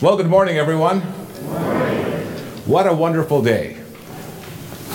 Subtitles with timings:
[0.00, 1.02] Well, good morning, everyone.
[2.64, 3.76] What a wonderful day.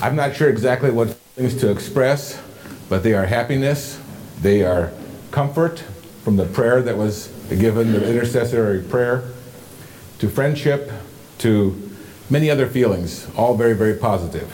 [0.01, 2.41] I'm not sure exactly what things to express,
[2.89, 4.02] but they are happiness,
[4.41, 4.91] they are
[5.29, 5.81] comfort
[6.23, 9.29] from the prayer that was given, the intercessory prayer,
[10.18, 10.91] to friendship,
[11.37, 11.91] to
[12.31, 14.51] many other feelings, all very, very positive.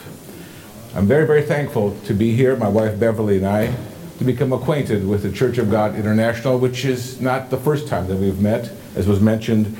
[0.94, 3.74] I'm very, very thankful to be here, my wife Beverly and I,
[4.18, 8.06] to become acquainted with the Church of God International, which is not the first time
[8.08, 8.70] that we've met.
[8.94, 9.74] As was mentioned,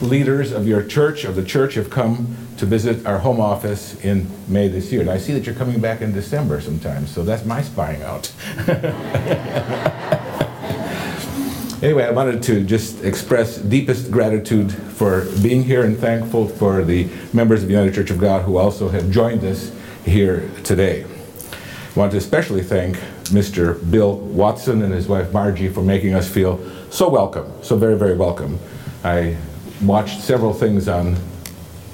[0.00, 4.26] leaders of your church, of the church, have come to visit our home office in
[4.48, 5.02] May this year.
[5.02, 8.32] And I see that you're coming back in December sometimes, so that's my spying out.
[11.82, 17.08] anyway, I wanted to just express deepest gratitude for being here and thankful for the
[17.32, 19.70] members of the United Church of God who also have joined us
[20.04, 21.04] here today.
[21.04, 22.96] I want to especially thank
[23.30, 23.78] Mr.
[23.90, 28.16] Bill Watson and his wife Margie for making us feel so welcome, so very, very
[28.16, 28.58] welcome.
[29.04, 29.36] I
[29.82, 31.16] watched several things on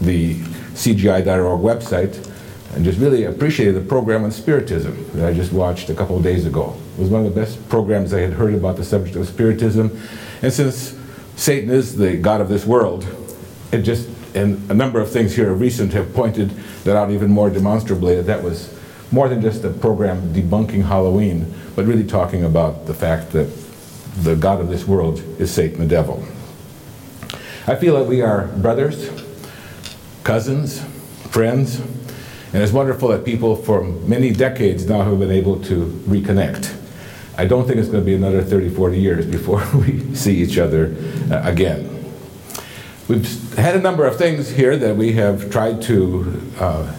[0.01, 0.35] the
[0.75, 2.33] CGI.org website
[2.75, 6.23] and just really appreciated the program on Spiritism that I just watched a couple of
[6.23, 6.77] days ago.
[6.97, 9.99] It was one of the best programs I had heard about the subject of Spiritism.
[10.43, 10.99] And since
[11.37, 13.07] Satan is the God of this world,
[13.73, 16.51] it just, and a number of things here recent have pointed
[16.85, 18.73] that out even more demonstrably that that was
[19.11, 23.49] more than just a program debunking Halloween, but really talking about the fact that
[24.23, 26.27] the God of this world is Satan the devil.
[27.69, 29.11] I feel that we are brothers,
[30.23, 30.85] cousins,
[31.31, 36.81] friends, and it's wonderful that people for many decades now have been able to reconnect.
[37.37, 40.59] I don't think it's going to be another 30, 40 years before we see each
[40.59, 40.95] other
[41.29, 41.93] uh, again.
[43.09, 46.95] We've had a number of things here that we have tried to uh,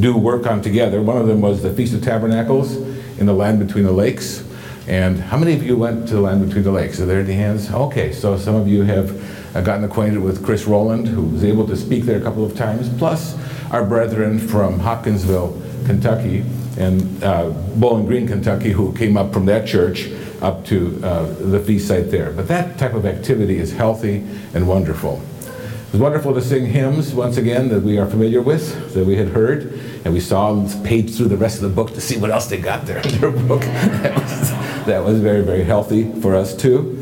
[0.00, 1.02] do work on together.
[1.02, 2.76] One of them was the Feast of Tabernacles
[3.18, 4.48] in the land between the lakes.
[4.88, 7.00] And how many of you went to the land between the lakes?
[7.00, 7.70] Are there any hands?
[7.70, 11.66] Okay, so some of you have I've gotten acquainted with Chris Rowland, who was able
[11.66, 13.36] to speak there a couple of times, plus
[13.70, 16.44] our brethren from Hopkinsville, Kentucky,
[16.78, 20.10] and uh, Bowling Green, Kentucky, who came up from that church
[20.40, 22.32] up to uh, the feast site there.
[22.32, 25.20] But that type of activity is healthy and wonderful.
[25.40, 29.16] It was wonderful to sing hymns once again that we are familiar with, that we
[29.16, 32.16] had heard, and we saw and paged through the rest of the book to see
[32.16, 33.60] what else they got there in their book.
[33.60, 34.50] that, was,
[34.86, 36.98] that was very, very healthy for us too.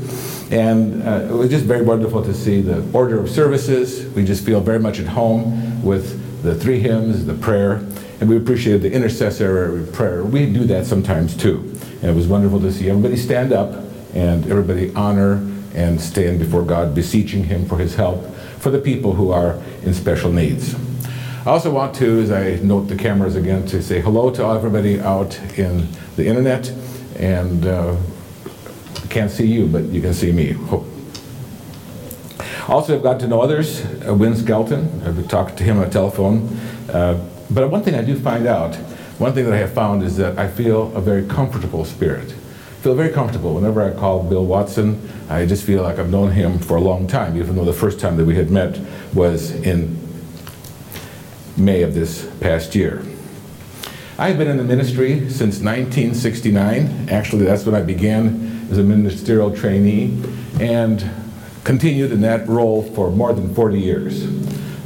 [0.50, 4.04] And uh, it was just very wonderful to see the order of services.
[4.14, 7.74] We just feel very much at home with the three hymns, the prayer,
[8.20, 10.24] and we appreciated the intercessory prayer.
[10.24, 11.58] We do that sometimes too.
[12.02, 13.84] And it was wonderful to see everybody stand up
[14.14, 15.34] and everybody honor
[15.74, 19.94] and stand before God, beseeching Him for His help for the people who are in
[19.94, 20.74] special needs.
[21.46, 25.00] I also want to, as I note the cameras again, to say hello to everybody
[25.00, 26.68] out in the internet
[27.16, 27.96] and uh,
[29.10, 30.56] can't see you, but you can see me.
[32.68, 33.84] Also, I've got to know others.
[34.06, 36.46] Uh, Win Skelton, I've talked to him on the telephone.
[36.88, 38.76] Uh, but one thing I do find out,
[39.18, 42.30] one thing that I have found is that I feel a very comfortable spirit.
[42.30, 43.54] I feel very comfortable.
[43.56, 47.08] Whenever I call Bill Watson, I just feel like I've known him for a long
[47.08, 48.80] time, even though the first time that we had met
[49.12, 49.98] was in
[51.56, 53.02] May of this past year.
[54.16, 57.08] I've been in the ministry since 1969.
[57.10, 60.22] Actually, that's when I began as a ministerial trainee
[60.60, 61.08] and
[61.64, 64.24] continued in that role for more than 40 years.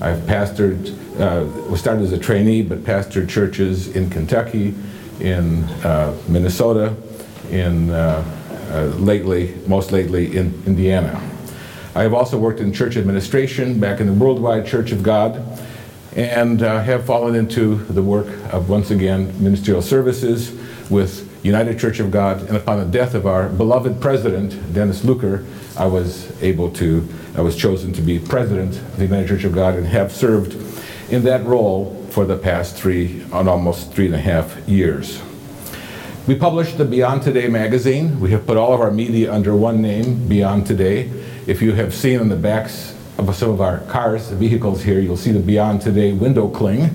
[0.01, 0.89] I've pastored,
[1.21, 4.75] uh, started as a trainee, but pastored churches in Kentucky,
[5.21, 6.95] in uh, Minnesota,
[7.51, 8.25] in uh,
[8.71, 11.21] uh, lately, most lately in Indiana.
[11.95, 15.61] I have also worked in church administration back in the Worldwide Church of God
[16.17, 20.53] and uh, have fallen into the work of, once again, ministerial services
[20.91, 25.45] with United Church of God, and upon the death of our beloved president, Dennis Luker,
[25.77, 27.07] I was able to,
[27.37, 30.55] I was chosen to be president of the United Church of God and have served
[31.13, 35.21] in that role for the past three, on almost three and a half years.
[36.27, 38.21] We published the Beyond Today magazine.
[38.21, 41.11] We have put all of our media under one name, Beyond Today.
[41.47, 44.99] If you have seen on the backs of some of our cars, the vehicles here,
[44.99, 46.89] you'll see the Beyond Today window cling,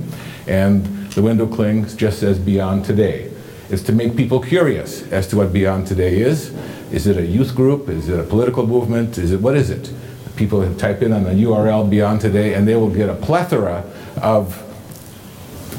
[0.48, 3.30] and the window cling just says Beyond Today
[3.70, 6.54] is to make people curious as to what Beyond Today is.
[6.92, 7.88] Is it a youth group?
[7.88, 9.18] Is it a political movement?
[9.18, 9.92] Is it what is it?
[10.36, 13.84] People type in on the URL Beyond Today and they will get a plethora
[14.22, 14.66] of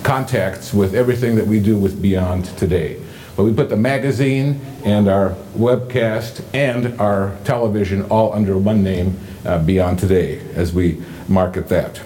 [0.02, 3.00] contacts with everything that we do with Beyond Today.
[3.36, 9.18] But we put the magazine and our webcast and our television all under one name,
[9.44, 12.00] uh, Beyond Today, as we market that.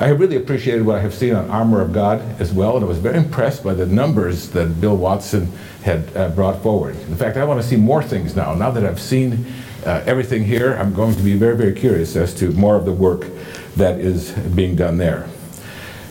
[0.00, 2.84] I have really appreciated what I have seen on Armor of God as well, and
[2.84, 5.50] I was very impressed by the numbers that Bill Watson
[5.82, 6.94] had uh, brought forward.
[7.08, 8.54] In fact, I want to see more things now.
[8.54, 9.44] Now that I've seen
[9.84, 12.92] uh, everything here, I'm going to be very, very curious as to more of the
[12.92, 13.26] work
[13.74, 15.28] that is being done there.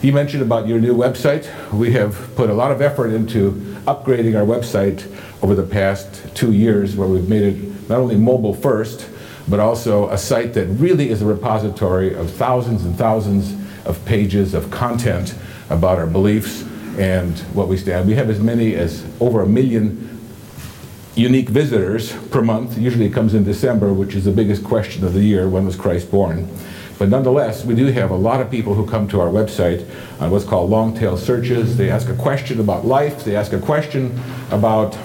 [0.02, 1.50] You mentioned about your new website.
[1.72, 3.52] We have put a lot of effort into
[3.86, 5.10] upgrading our website
[5.42, 9.10] over the past two years, where we've made it not only mobile first,
[9.48, 13.54] but also a site that really is a repository of thousands and thousands
[13.86, 15.36] of pages of content
[15.70, 16.64] about our beliefs
[16.98, 18.08] and what we stand.
[18.08, 20.20] We have as many as over a million
[21.16, 22.78] unique visitors per month.
[22.78, 25.76] Usually it comes in December, which is the biggest question of the year, when was
[25.76, 26.48] Christ born?
[27.00, 29.88] But nonetheless, we do have a lot of people who come to our website
[30.20, 31.78] on what's called long tail searches.
[31.78, 34.98] They ask a question about life, they ask a question about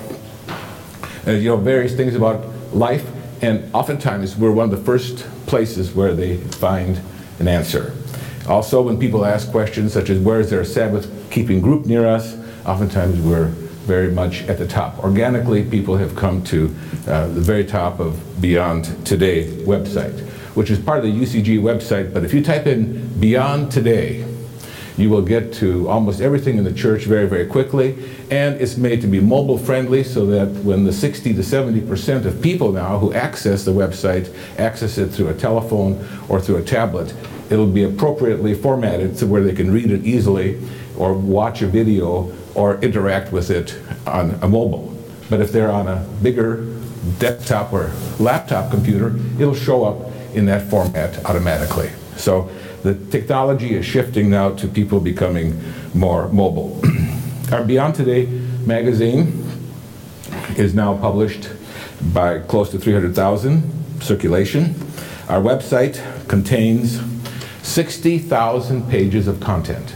[1.26, 2.44] uh, you know, various things about
[2.74, 3.06] life,
[3.42, 7.00] and oftentimes we're one of the first places where they find
[7.40, 7.94] an answer.
[8.48, 12.06] Also, when people ask questions such as where is there a Sabbath keeping group near
[12.06, 13.48] us, oftentimes we're
[13.86, 14.98] very much at the top.
[15.00, 16.74] Organically, people have come to
[17.08, 20.20] uh, the very top of Beyond Today website,
[20.54, 22.14] which is part of the UCG website.
[22.14, 24.22] But if you type in Beyond Today,
[24.96, 27.96] you will get to almost everything in the church very, very quickly.
[28.30, 32.42] And it's made to be mobile friendly so that when the 60 to 70% of
[32.42, 37.14] people now who access the website access it through a telephone or through a tablet,
[37.50, 40.60] it'll be appropriately formatted so where they can read it easily
[40.96, 44.96] or watch a video or interact with it on a mobile.
[45.30, 46.66] But if they're on a bigger
[47.18, 51.90] desktop or laptop computer, it'll show up in that format automatically.
[52.16, 52.50] So
[52.82, 55.60] the technology is shifting now to people becoming
[55.94, 56.80] more mobile.
[57.52, 58.26] Our Beyond Today
[58.66, 59.46] magazine
[60.56, 61.48] is now published
[62.12, 64.74] by close to 300,000 circulation.
[65.28, 67.00] Our website contains
[67.62, 69.94] 60,000 pages of content.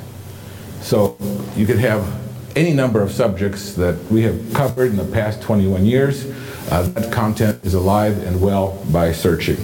[0.80, 1.16] So
[1.56, 2.06] you could have
[2.54, 6.24] any number of subjects that we have covered in the past 21 years.
[6.70, 9.56] Uh, that content is alive and well by searching.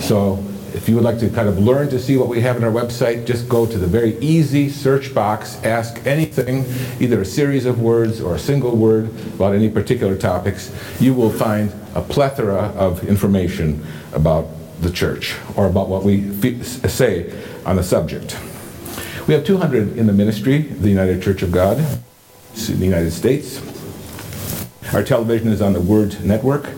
[0.00, 0.44] So
[0.88, 2.70] if you would like to kind of learn to see what we have on our
[2.70, 6.64] website, just go to the very easy search box, ask anything,
[6.98, 10.74] either a series of words or a single word about any particular topics.
[10.98, 14.46] You will find a plethora of information about
[14.80, 16.32] the church or about what we
[16.88, 18.40] say on the subject.
[19.26, 23.60] We have 200 in the ministry, the United Church of God in the United States.
[24.94, 26.70] Our television is on the Word Network,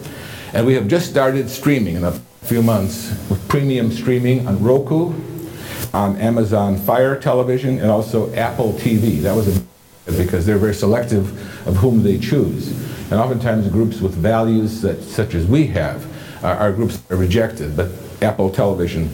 [0.53, 2.05] and we have just started streaming in
[2.43, 5.15] few months with premium streaming on Roku,
[5.93, 9.21] on Amazon Fire Television, and also Apple TV.
[9.23, 9.63] That was a
[10.17, 11.29] because they're very selective
[11.69, 12.71] of whom they choose.
[13.11, 16.07] And oftentimes groups with values that, such as we have
[16.45, 17.91] are, are groups that are rejected, but
[18.23, 19.11] Apple Television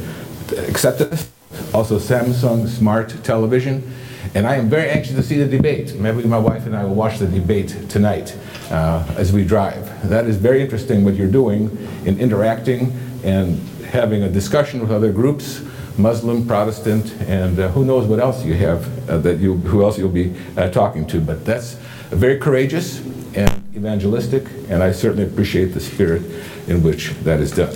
[0.57, 1.31] accepted us.
[1.75, 3.93] Also Samsung Smart Television
[4.35, 5.95] and I am very anxious to see the debate.
[5.95, 8.37] Maybe my wife and I will watch the debate tonight
[8.71, 10.09] uh, as we drive.
[10.09, 11.71] That is very interesting what you're doing
[12.05, 12.93] in interacting
[13.27, 15.61] and having a discussion with other groups,
[15.99, 19.99] Muslim, Protestant, and uh, who knows what else you have uh, that you, who else
[19.99, 21.21] you'll be uh, talking to.
[21.21, 21.75] But that's
[22.11, 23.01] very courageous
[23.35, 26.23] and evangelistic, and I certainly appreciate the spirit
[26.69, 27.75] in which that is done.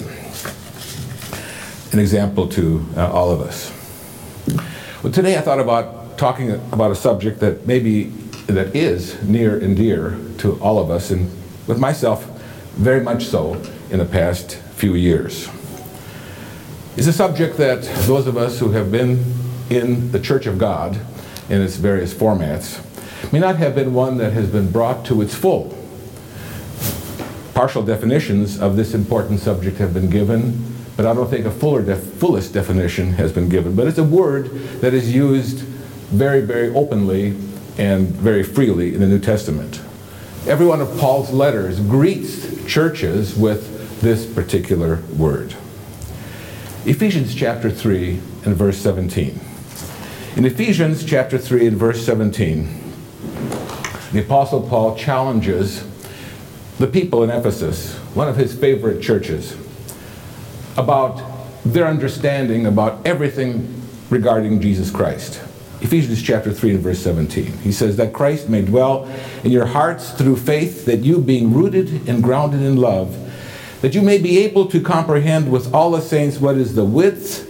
[1.92, 3.72] An example to uh, all of us.
[5.02, 8.04] Well, today I thought about talking about a subject that maybe
[8.46, 11.28] that is near and dear to all of us, and
[11.66, 12.24] with myself,
[12.76, 13.54] very much so
[13.90, 15.46] in the past few years.
[16.96, 19.22] Is a subject that those of us who have been
[19.68, 20.98] in the Church of God
[21.50, 22.82] in its various formats
[23.30, 25.76] may not have been one that has been brought to its full.
[27.52, 31.82] Partial definitions of this important subject have been given, but I don't think a fuller
[31.82, 33.76] def fullest definition has been given.
[33.76, 34.46] But it's a word
[34.80, 35.58] that is used
[36.08, 37.36] very, very openly
[37.76, 39.82] and very freely in the New Testament.
[40.46, 45.54] Every one of Paul's letters greets churches with this particular word.
[46.86, 49.38] Ephesians chapter 3 and verse 17.
[50.36, 52.80] In Ephesians chapter 3 and verse 17,
[54.12, 55.86] the Apostle Paul challenges
[56.78, 59.56] the people in Ephesus, one of his favorite churches,
[60.78, 61.22] about
[61.64, 65.42] their understanding about everything regarding Jesus Christ.
[65.82, 67.58] Ephesians chapter 3 and verse 17.
[67.58, 69.10] He says, That Christ may dwell
[69.44, 73.29] in your hearts through faith, that you, being rooted and grounded in love,
[73.80, 77.46] that you may be able to comprehend with all the saints what is the width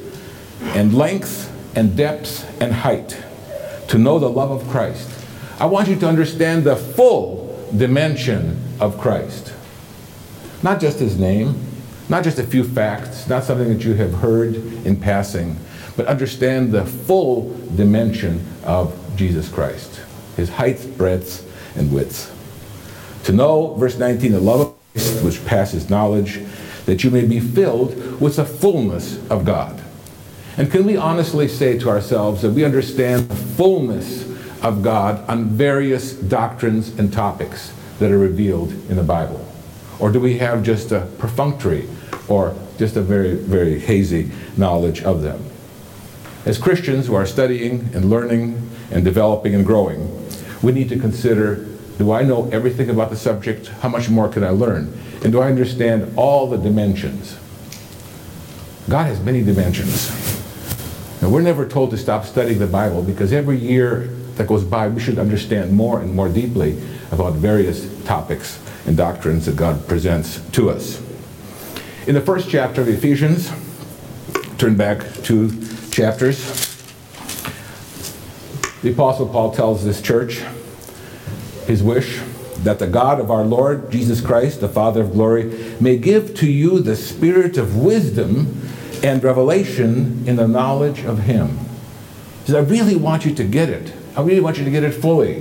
[0.75, 3.23] and length and depth and height,
[3.89, 5.09] to know the love of Christ.
[5.59, 9.53] I want you to understand the full dimension of Christ.
[10.63, 11.55] Not just his name,
[12.09, 15.57] not just a few facts, not something that you have heard in passing
[16.01, 20.01] but understand the full dimension of Jesus Christ
[20.37, 21.45] his height, breadth,
[21.77, 22.35] and width.
[23.25, 24.80] To know, verse 19, the love of
[25.23, 26.41] which passes knowledge,
[26.87, 29.81] that you may be filled with the fullness of God.
[30.57, 34.29] And can we honestly say to ourselves that we understand the fullness
[34.63, 39.47] of God on various doctrines and topics that are revealed in the Bible?
[39.99, 41.89] Or do we have just a perfunctory
[42.29, 45.45] or just a very, very hazy knowledge of them?
[46.45, 50.27] As Christians who are studying and learning and developing and growing,
[50.63, 51.69] we need to consider
[52.01, 53.67] do I know everything about the subject?
[53.67, 54.99] How much more can I learn?
[55.23, 57.39] And do I understand all the dimensions?
[58.89, 60.09] God has many dimensions.
[61.21, 64.89] Now, we're never told to stop studying the Bible because every year that goes by,
[64.89, 70.41] we should understand more and more deeply about various topics and doctrines that God presents
[70.53, 71.03] to us.
[72.07, 73.53] In the first chapter of Ephesians,
[74.57, 75.51] turn back two
[75.91, 76.39] chapters.
[78.81, 80.43] The Apostle Paul tells this church
[81.71, 82.21] his wish
[82.65, 85.45] that the God of our Lord Jesus Christ, the Father of glory,
[85.81, 88.69] may give to you the spirit of wisdom
[89.05, 91.59] and revelation in the knowledge of Him.
[92.41, 93.95] He says, I really want you to get it.
[94.17, 95.37] I really want you to get it fully.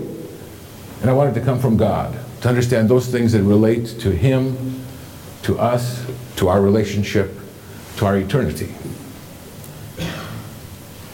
[1.01, 4.11] And I want it to come from God, to understand those things that relate to
[4.11, 4.85] Him,
[5.43, 6.05] to us,
[6.35, 7.33] to our relationship,
[7.97, 8.73] to our eternity.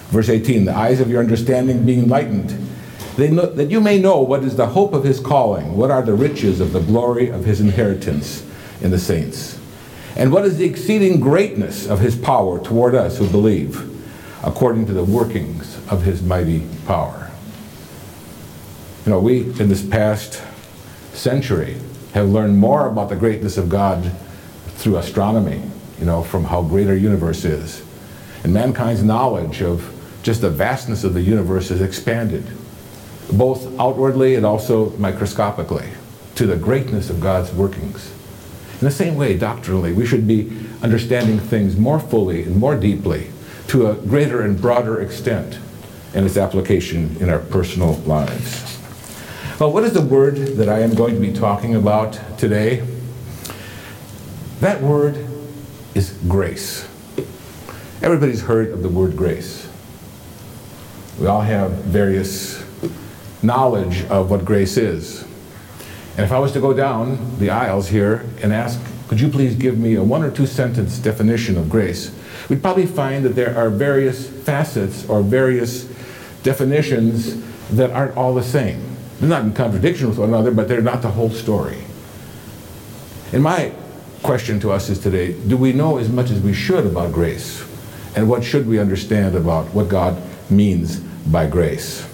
[0.10, 2.75] Verse 18, the eyes of your understanding being enlightened,
[3.18, 6.14] know, that you may know what is the hope of his calling, what are the
[6.14, 8.46] riches of the glory of his inheritance
[8.82, 9.60] in the saints,
[10.16, 13.92] and what is the exceeding greatness of his power toward us who believe,
[14.44, 17.32] according to the workings of his mighty power.
[19.06, 20.42] You know, we, in this past
[21.14, 21.78] century,
[22.14, 24.12] have learned more about the greatness of God
[24.68, 25.62] through astronomy,
[26.00, 27.84] you know, from how great our universe is.
[28.44, 29.92] And mankind's knowledge of
[30.24, 32.46] just the vastness of the universe has expanded
[33.32, 35.90] both outwardly and also microscopically,
[36.36, 38.12] to the greatness of God's workings.
[38.74, 40.52] In the same way, doctrinally, we should be
[40.82, 43.30] understanding things more fully and more deeply
[43.68, 45.60] to a greater and broader extent
[46.14, 48.80] in its application in our personal lives.
[49.60, 52.86] Well, what is the word that I am going to be talking about today?
[54.60, 55.26] That word
[55.94, 56.88] is grace.
[58.02, 59.70] Everybody's heard of the word grace.
[61.20, 62.65] We all have various
[63.46, 65.24] knowledge of what grace is.
[66.18, 69.56] And if I was to go down the aisles here and ask, could you please
[69.56, 72.16] give me a one or two sentence definition of grace,
[72.50, 75.84] we'd probably find that there are various facets or various
[76.44, 78.96] definitions that aren't all the same.
[79.20, 81.84] They're not in contradiction with one another, but they're not the whole story.
[83.34, 83.74] And my
[84.24, 87.64] question to us is today do we know as much as we should about grace?
[88.16, 92.08] And what should we understand about what God means by grace?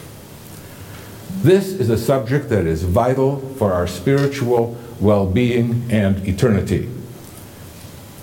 [1.42, 6.88] This is a subject that is vital for our spiritual well being and eternity.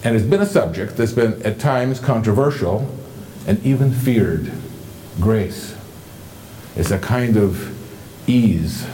[0.05, 2.89] And it's been a subject that's been at times controversial
[3.45, 4.53] and even feared.
[5.19, 5.77] Grace.
[6.77, 7.75] It's a kind of
[8.29, 8.87] ease.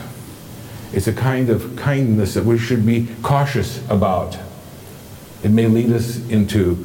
[0.91, 4.39] It's a kind of kindness that we should be cautious about.
[5.43, 6.83] It may lead us into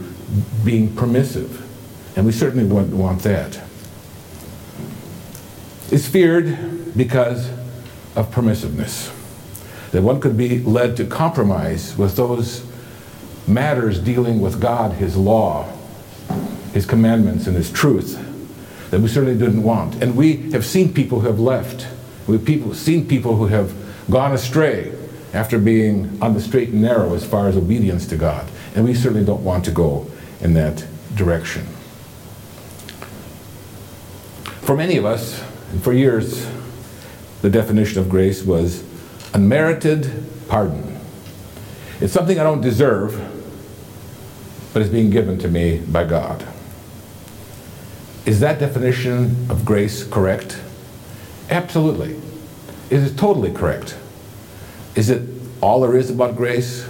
[0.62, 1.66] being permissive,
[2.18, 3.58] and we certainly wouldn't want that.
[5.90, 7.48] It's feared because
[8.16, 9.16] of permissiveness.
[9.92, 12.64] That one could be led to compromise with those
[13.46, 15.72] matters dealing with God, His law,
[16.72, 18.26] His commandments, and His truth
[18.90, 20.02] that we certainly didn't want.
[20.02, 21.86] And we have seen people who have left.
[22.26, 23.72] We've people, seen people who have
[24.10, 24.92] gone astray
[25.32, 28.48] after being on the straight and narrow as far as obedience to God.
[28.74, 31.66] And we certainly don't want to go in that direction.
[34.62, 36.46] For many of us, and for years,
[37.42, 38.84] the definition of grace was
[39.34, 40.10] unmerited
[40.48, 40.98] pardon.
[42.00, 43.14] It's something I don't deserve,
[44.72, 46.46] but it's being given to me by God.
[48.26, 50.60] Is that definition of grace correct?
[51.48, 52.20] Absolutely.
[52.90, 53.96] Is it totally correct?
[54.94, 55.28] Is it
[55.60, 56.86] all there is about grace?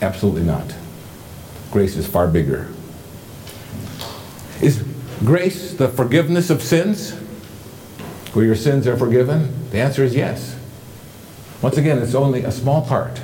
[0.00, 0.74] Absolutely not.
[1.70, 2.68] Grace is far bigger.
[4.60, 4.84] Is
[5.24, 7.16] grace the forgiveness of sins?
[8.32, 9.70] Where your sins are forgiven?
[9.70, 10.58] The answer is yes.
[11.60, 13.20] Once again, it's only a small part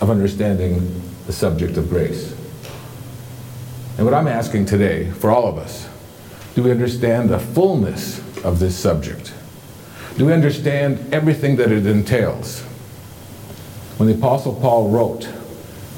[0.00, 2.32] of understanding the subject of grace.
[3.96, 5.88] And what I'm asking today for all of us,
[6.54, 9.32] do we understand the fullness of this subject?
[10.18, 12.62] Do we understand everything that it entails?
[13.98, 15.28] When the Apostle Paul wrote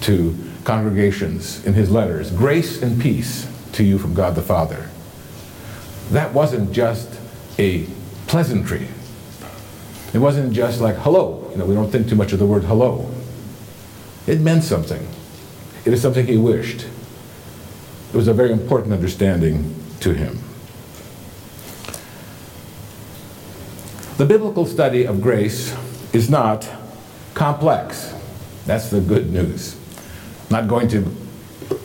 [0.03, 4.91] to congregations in his letters, grace and peace to you from God the Father,
[6.11, 7.19] that wasn't just
[7.59, 7.87] a
[8.27, 8.89] pleasantry.
[10.13, 11.49] It wasn't just like hello.
[11.51, 13.11] You know, we don't think too much of the word hello.
[14.27, 15.07] It meant something.
[15.85, 16.87] It is something he wished.
[18.13, 20.39] It was a very important understanding to him.
[24.17, 25.77] The biblical study of grace
[26.13, 26.67] is not
[27.35, 28.15] complex.
[28.65, 29.79] That's the good news.
[30.51, 30.99] Not going to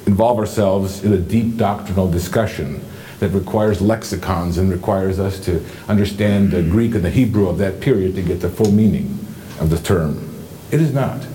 [0.06, 2.84] involve ourselves in a deep doctrinal discussion
[3.22, 6.72] that requires lexicons and requires us to understand the mm-hmm.
[6.72, 9.20] Greek and the Hebrew of that period to get the full meaning
[9.60, 10.28] of the term.
[10.72, 11.28] It is not.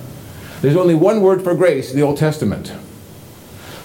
[0.62, 2.74] There's only one word for grace in the Old Testament.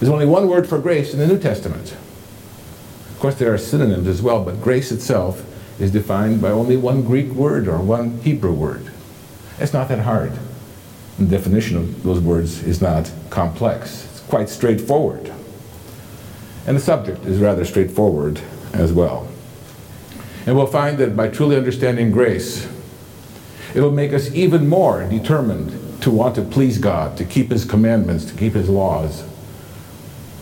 [0.00, 1.92] There's only one word for grace in the New Testament.
[1.92, 5.44] Of course, there are synonyms as well, but grace itself
[5.80, 8.90] is defined by only one Greek word or one Hebrew word.
[9.60, 10.32] It's not that hard.
[11.20, 14.06] The definition of those words is not complex.
[14.06, 15.32] It's quite straightforward.
[16.66, 18.40] And the subject is rather straightforward
[18.72, 19.28] as well.
[20.46, 22.68] And we'll find that by truly understanding grace,
[23.74, 28.24] it'll make us even more determined to want to please God, to keep His commandments,
[28.24, 29.24] to keep His laws,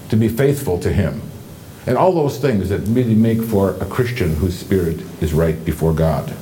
[0.08, 1.22] to be faithful to Him.
[1.86, 5.92] And all those things that really make for a Christian whose spirit is right before
[5.92, 6.34] God.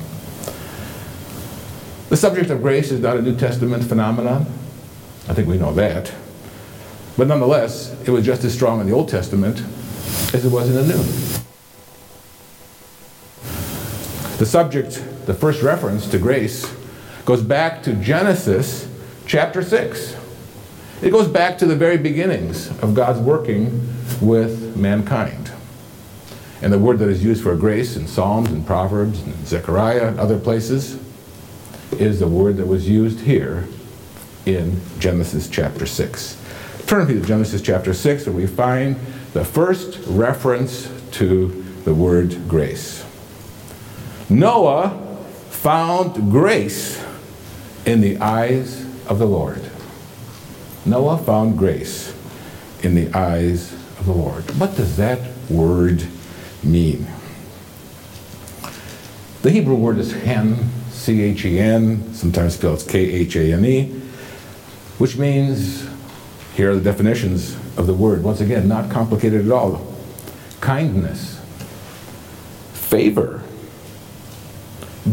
[2.09, 4.45] The subject of grace is not a New Testament phenomenon.
[5.27, 6.11] I think we know that.
[7.19, 9.61] But nonetheless, it was just as strong in the Old Testament
[10.33, 11.03] as it was in the New.
[14.37, 16.73] The subject, the first reference to grace,
[17.25, 18.87] goes back to Genesis
[19.25, 20.15] chapter 6.
[21.01, 23.85] It goes back to the very beginnings of God's working
[24.21, 25.51] with mankind.
[26.61, 30.21] And the word that is used for grace in Psalms and Proverbs and Zechariah and
[30.21, 30.97] other places
[31.91, 33.67] is the word that was used here
[34.45, 36.38] in Genesis chapter 6.
[36.89, 38.95] Turn to Genesis chapter 6 where we find
[39.33, 43.05] the first reference to the word grace.
[44.27, 44.89] Noah
[45.51, 47.05] found grace
[47.85, 49.69] in the eyes of the Lord.
[50.83, 52.11] Noah found grace
[52.81, 54.49] in the eyes of the Lord.
[54.59, 56.07] What does that word
[56.63, 57.05] mean?
[59.43, 63.63] The Hebrew word is hen, C H E N, sometimes spelled K H A N
[63.63, 63.89] E,
[64.97, 65.87] which means,
[66.59, 68.21] here are the definitions of the word.
[68.21, 69.95] Once again, not complicated at all.
[70.59, 71.39] Kindness,
[72.73, 73.41] favor,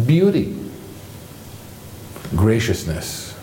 [0.07, 0.59] beauty,
[2.35, 3.39] graciousness,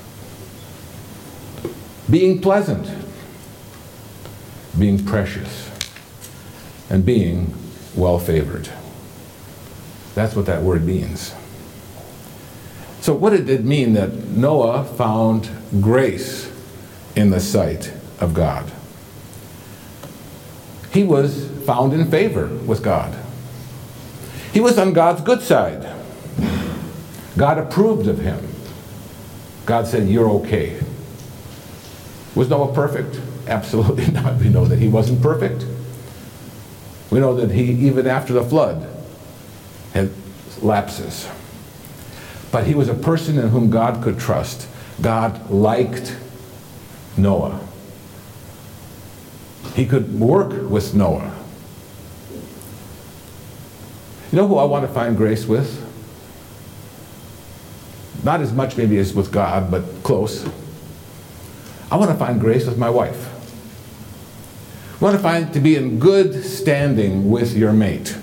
[2.09, 2.85] being pleasant,
[4.77, 5.71] being precious,
[6.89, 7.53] and being
[7.95, 8.67] well favored.
[10.13, 11.33] That's what that word means.
[12.99, 16.52] So, what did it mean that Noah found grace
[17.15, 18.71] in the sight of God?
[20.91, 23.17] He was found in favor with God.
[24.52, 25.91] He was on God's good side.
[27.36, 28.47] God approved of him.
[29.65, 30.80] God said, You're okay.
[32.36, 33.19] Was Noah perfect?
[33.47, 34.36] Absolutely not.
[34.38, 35.65] We know that he wasn't perfect.
[37.10, 38.89] We know that he, even after the flood,
[39.93, 40.12] had
[40.62, 41.28] lapses.
[42.52, 44.67] But he was a person in whom God could trust.
[45.02, 46.15] God liked
[47.17, 47.60] Noah.
[49.76, 51.34] He could work with Noah.
[54.32, 55.80] You know who I want to find grace with?
[58.23, 60.47] Not as much maybe as with God, but close.
[61.91, 63.30] I want to find grace with my wife.
[64.99, 68.17] I want to find to be in good standing with your mate.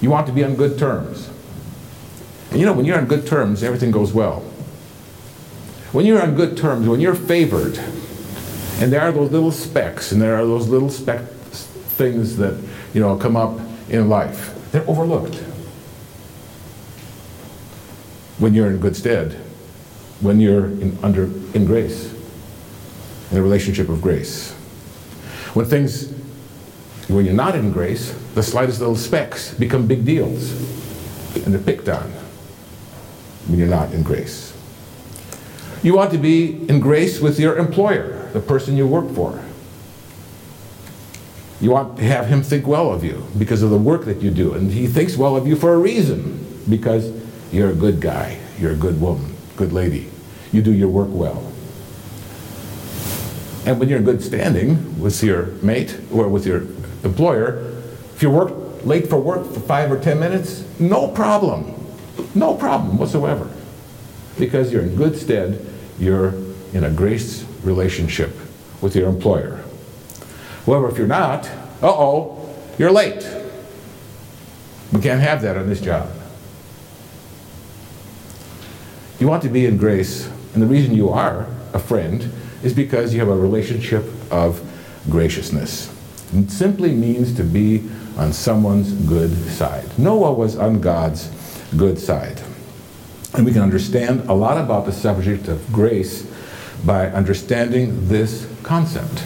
[0.00, 1.30] You want to be on good terms.
[2.50, 4.44] And you know, when you're on good terms, everything goes well.
[5.94, 7.78] When you're on good terms, when you're favored,
[8.80, 12.60] and there are those little specks, and there are those little speck things that
[12.92, 15.36] you know come up in life, they're overlooked.
[18.38, 19.34] When you're in good stead,
[20.20, 22.12] when you're in, under in grace,
[23.30, 24.50] in a relationship of grace.
[25.54, 26.10] When things,
[27.06, 30.50] when you're not in grace, the slightest little specks become big deals,
[31.36, 32.10] and they're picked on
[33.46, 34.53] when you're not in grace.
[35.84, 39.38] You want to be in grace with your employer, the person you work for.
[41.60, 44.30] You want to have him think well of you because of the work that you
[44.30, 44.54] do.
[44.54, 47.12] And he thinks well of you for a reason because
[47.52, 50.10] you're a good guy, you're a good woman, good lady.
[50.52, 51.52] You do your work well.
[53.66, 56.62] And when you're in good standing with your mate or with your
[57.02, 57.58] employer,
[58.14, 61.74] if you work late for work for five or ten minutes, no problem.
[62.34, 63.50] No problem whatsoever.
[64.38, 66.34] Because you're in good stead, you're
[66.72, 68.36] in a grace relationship
[68.80, 69.62] with your employer.
[70.66, 71.46] However, if you're not,
[71.82, 73.26] uh oh, you're late.
[74.92, 76.10] We can't have that on this job.
[79.18, 82.30] You want to be in grace, and the reason you are a friend
[82.62, 84.60] is because you have a relationship of
[85.08, 85.92] graciousness.
[86.34, 89.86] It simply means to be on someone's good side.
[89.98, 91.30] Noah was on God's
[91.76, 92.40] good side.
[93.34, 96.24] And we can understand a lot about the subject of grace
[96.84, 99.20] by understanding this concept,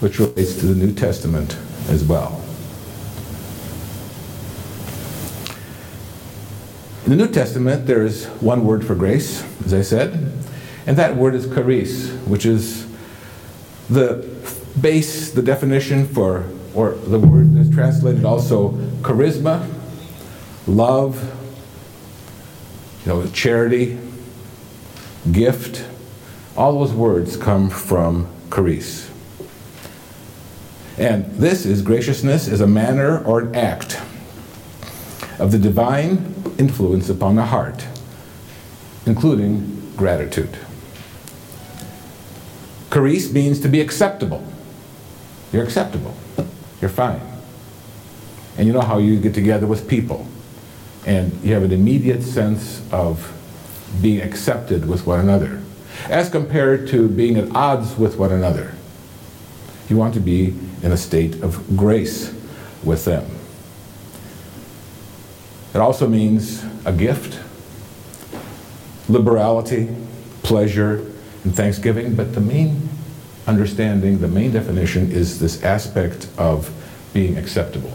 [0.00, 1.56] which relates to the New Testament
[1.88, 2.42] as well.
[7.04, 10.32] In the New Testament, there is one word for grace, as I said,
[10.86, 12.86] and that word is charis, which is
[13.88, 14.28] the
[14.80, 19.66] base, the definition for, or the word is translated also charisma,
[20.66, 21.37] love,
[23.08, 23.98] know, charity,
[25.32, 25.84] gift.
[26.56, 29.10] All those words come from charis.
[30.96, 34.00] And this is graciousness as a manner or an act
[35.38, 37.86] of the divine influence upon the heart,
[39.06, 40.58] including gratitude.
[42.92, 44.44] Charis means to be acceptable.
[45.52, 46.14] You're acceptable.
[46.80, 47.20] You're fine.
[48.56, 50.26] And you know how you get together with people
[51.08, 53.34] and you have an immediate sense of
[54.02, 55.62] being accepted with one another,
[56.10, 58.74] as compared to being at odds with one another.
[59.88, 62.34] You want to be in a state of grace
[62.84, 63.24] with them.
[65.72, 67.40] It also means a gift,
[69.08, 69.88] liberality,
[70.42, 70.98] pleasure,
[71.42, 72.86] and thanksgiving, but the main
[73.46, 76.70] understanding, the main definition is this aspect of
[77.14, 77.92] being acceptable.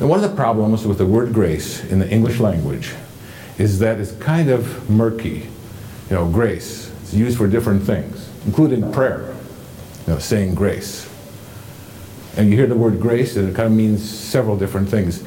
[0.00, 2.94] And one of the problems with the word grace in the English language
[3.58, 5.46] is that it's kind of murky.
[6.08, 9.36] You know, grace is used for different things, including prayer,
[10.06, 11.06] you know, saying grace.
[12.38, 15.20] And you hear the word grace, and it kind of means several different things.
[15.20, 15.26] It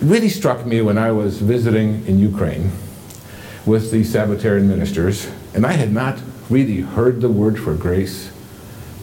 [0.00, 2.72] really struck me when I was visiting in Ukraine
[3.66, 8.30] with the Sabbatarian ministers, and I had not really heard the word for grace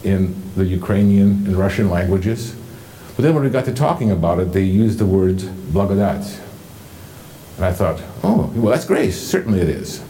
[0.02, 2.56] in the Ukrainian and Russian languages.
[3.16, 6.40] But then when we got to talking about it, they used the words blagodat.
[7.56, 9.20] And I thought, oh, well, that's grace.
[9.20, 10.02] Certainly it is.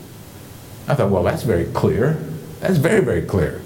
[0.86, 2.14] I thought, well, that's very clear.
[2.60, 3.60] That's very, very clear.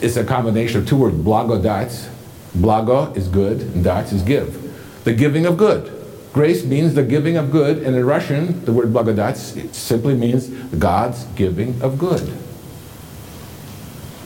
[0.00, 2.10] It's a combination of two words, blagodat.
[2.56, 5.02] Blago is good, and dat is give.
[5.02, 5.90] The giving of good.
[6.32, 9.36] Grace means the giving of good, and in Russian, the word blagodat
[9.74, 12.32] simply means God's giving of good.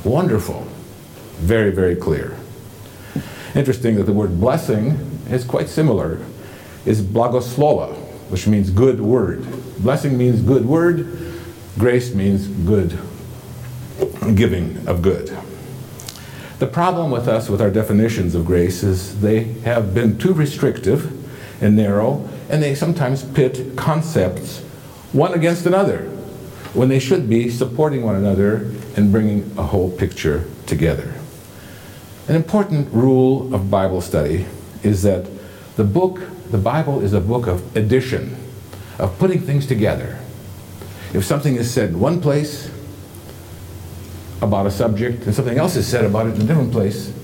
[0.05, 0.67] Wonderful.
[1.37, 2.38] Very, very clear.
[3.55, 4.91] Interesting that the word blessing
[5.31, 6.19] is quite similar.
[6.85, 7.95] Is blagoslova,
[8.31, 9.47] which means good word.
[9.79, 11.19] Blessing means good word.
[11.79, 12.99] Grace means good
[14.35, 15.37] giving of good.
[16.59, 21.13] The problem with us with our definitions of grace is they have been too restrictive
[21.63, 24.61] and narrow, and they sometimes pit concepts
[25.13, 26.03] one against another
[26.75, 31.18] when they should be supporting one another and bringing a whole picture together.
[32.29, 34.45] An important rule of Bible study
[34.83, 35.27] is that
[35.77, 38.37] the book, the Bible, is a book of addition,
[38.99, 40.19] of putting things together.
[41.15, 42.71] If something is said in one place
[44.43, 47.15] about a subject and something else is said about it in a different place,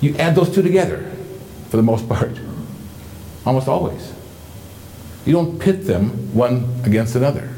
[0.00, 1.12] you add those two together
[1.68, 2.32] for the most part,
[3.44, 4.14] almost always.
[5.26, 7.50] You don't pit them one against another.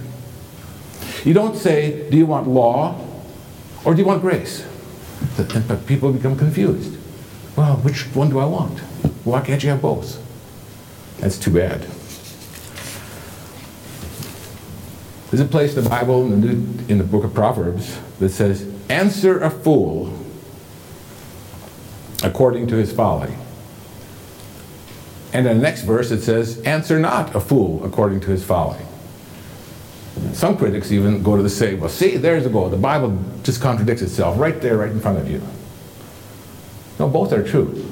[1.25, 3.01] You don't say, do you want law
[3.85, 4.67] or do you want grace?
[5.37, 6.97] But people become confused.
[7.57, 8.79] Well, which one do I want?
[9.25, 10.21] Why can't you have both?
[11.21, 11.87] That's too bad.
[15.31, 18.29] There's a place in the Bible, in the, New, in the book of Proverbs, that
[18.29, 20.13] says, Answer a fool
[22.23, 23.35] according to his folly.
[25.33, 28.79] And in the next verse it says, Answer not a fool according to his folly.
[30.33, 32.69] Some critics even go to the say, well, see, there's the goal.
[32.69, 35.43] The Bible just contradicts itself right there, right in front of you.
[36.99, 37.85] No, both are true.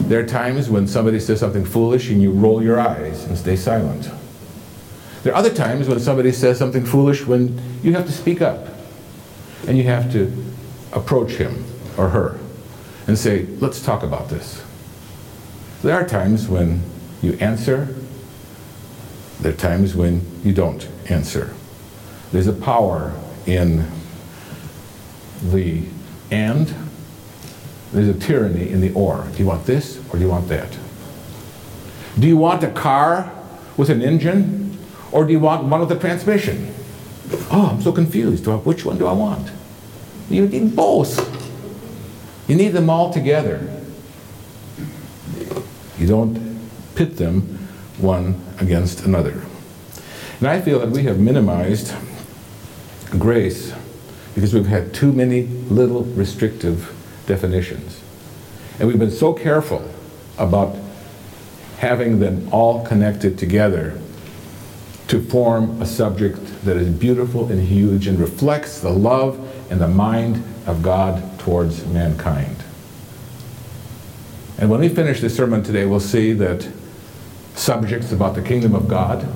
[0.00, 3.56] There are times when somebody says something foolish and you roll your eyes and stay
[3.56, 4.10] silent.
[5.22, 8.68] There are other times when somebody says something foolish when you have to speak up
[9.66, 10.32] and you have to
[10.92, 11.64] approach him
[11.96, 12.38] or her
[13.06, 14.64] and say, let's talk about this.
[15.82, 16.82] There are times when
[17.22, 17.94] you answer,
[19.40, 21.54] there are times when you don't answer.
[22.32, 23.12] There's a power
[23.46, 23.86] in
[25.42, 25.84] the
[26.30, 26.74] and,
[27.92, 29.28] there's a tyranny in the or.
[29.32, 30.76] Do you want this or do you want that?
[32.18, 33.32] Do you want a car
[33.76, 34.78] with an engine
[35.12, 36.74] or do you want one with a transmission?
[37.50, 38.46] Oh, I'm so confused.
[38.46, 39.50] Which one do I want?
[40.30, 41.34] You need both.
[42.48, 43.68] You need them all together.
[45.98, 46.60] You don't
[46.94, 47.65] pit them
[47.98, 49.42] one against another.
[50.38, 51.94] And I feel that we have minimized
[53.10, 53.72] grace
[54.34, 56.94] because we've had too many little restrictive
[57.26, 58.02] definitions.
[58.78, 59.88] And we've been so careful
[60.36, 60.76] about
[61.78, 63.98] having them all connected together
[65.08, 69.38] to form a subject that is beautiful and huge and reflects the love
[69.70, 72.56] and the mind of God towards mankind.
[74.58, 76.68] And when we finish this sermon today, we'll see that
[77.56, 79.26] subjects about the kingdom of God,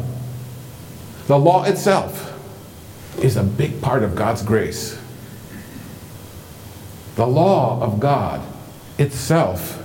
[1.26, 2.28] the law itself,
[3.18, 4.98] is a big part of God's grace.
[7.16, 8.40] The law of God
[8.98, 9.84] itself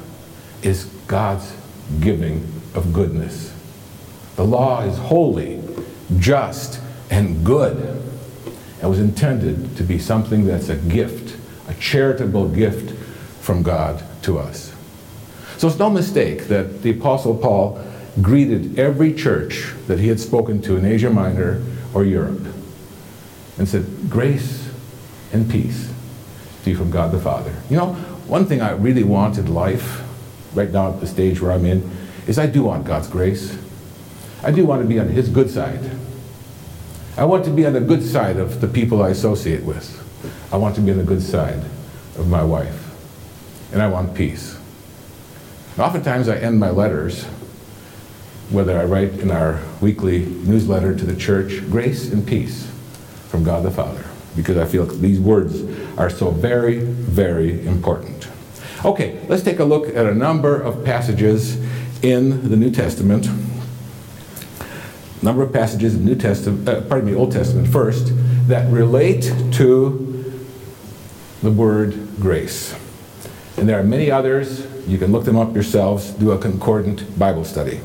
[0.62, 1.56] is God's
[2.00, 3.54] giving of goodness.
[4.36, 5.62] The law is holy,
[6.18, 7.78] just, and good,
[8.82, 12.98] and was intended to be something that's a gift, a charitable gift
[13.42, 14.74] from God to us.
[15.58, 17.82] So it's no mistake that the Apostle Paul
[18.22, 21.62] greeted every church that he had spoken to in Asia Minor
[21.94, 22.46] or Europe
[23.58, 24.70] and said, Grace
[25.32, 25.92] and peace
[26.64, 27.54] to you from God the Father.
[27.70, 27.94] You know,
[28.28, 30.02] one thing I really want in life,
[30.54, 31.90] right now at the stage where I'm in,
[32.28, 33.58] is I do want God's grace.
[34.44, 35.92] I do want to be on His good side.
[37.18, 40.02] I want to be on the good side of the people I associate with.
[40.52, 41.64] I want to be on the good side
[42.18, 42.82] of my wife.
[43.72, 44.58] And I want peace.
[45.74, 47.26] And Oftentimes I end my letters,
[48.50, 52.72] whether I write in our weekly newsletter to the church, grace and peace
[53.30, 54.06] from God the Father,
[54.36, 55.64] because I feel these words
[55.98, 58.28] are so very, very important.
[58.84, 61.56] Okay, let's take a look at a number of passages
[62.04, 63.28] in the New Testament.
[65.24, 68.12] Number of passages in New Testament, uh, pardon me, Old Testament first,
[68.48, 70.42] that relate to
[71.42, 72.76] the word grace.
[73.58, 74.68] And there are many others.
[74.88, 77.80] You can look them up yourselves, do a concordant Bible study.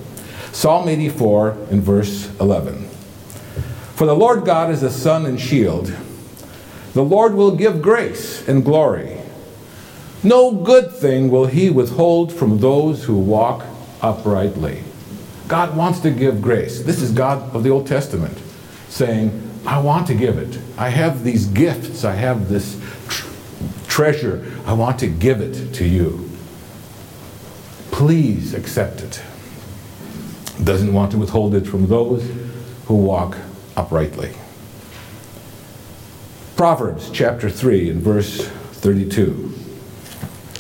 [0.52, 2.86] Psalm 84 in verse 11.
[3.94, 5.94] For the Lord God is a sun and shield.
[6.94, 9.20] The Lord will give grace and glory.
[10.22, 13.64] No good thing will he withhold from those who walk
[14.02, 14.82] uprightly.
[15.48, 16.82] God wants to give grace.
[16.82, 18.38] This is God of the Old Testament
[18.88, 20.58] saying, I want to give it.
[20.76, 22.04] I have these gifts.
[22.04, 23.26] I have this tr-
[23.88, 24.46] treasure.
[24.66, 26.30] I want to give it to you.
[27.90, 29.22] Please accept it.
[30.64, 32.30] Doesn't want to withhold it from those
[32.86, 33.36] who walk
[33.76, 34.34] uprightly.
[36.56, 39.54] Proverbs chapter 3 and verse 32.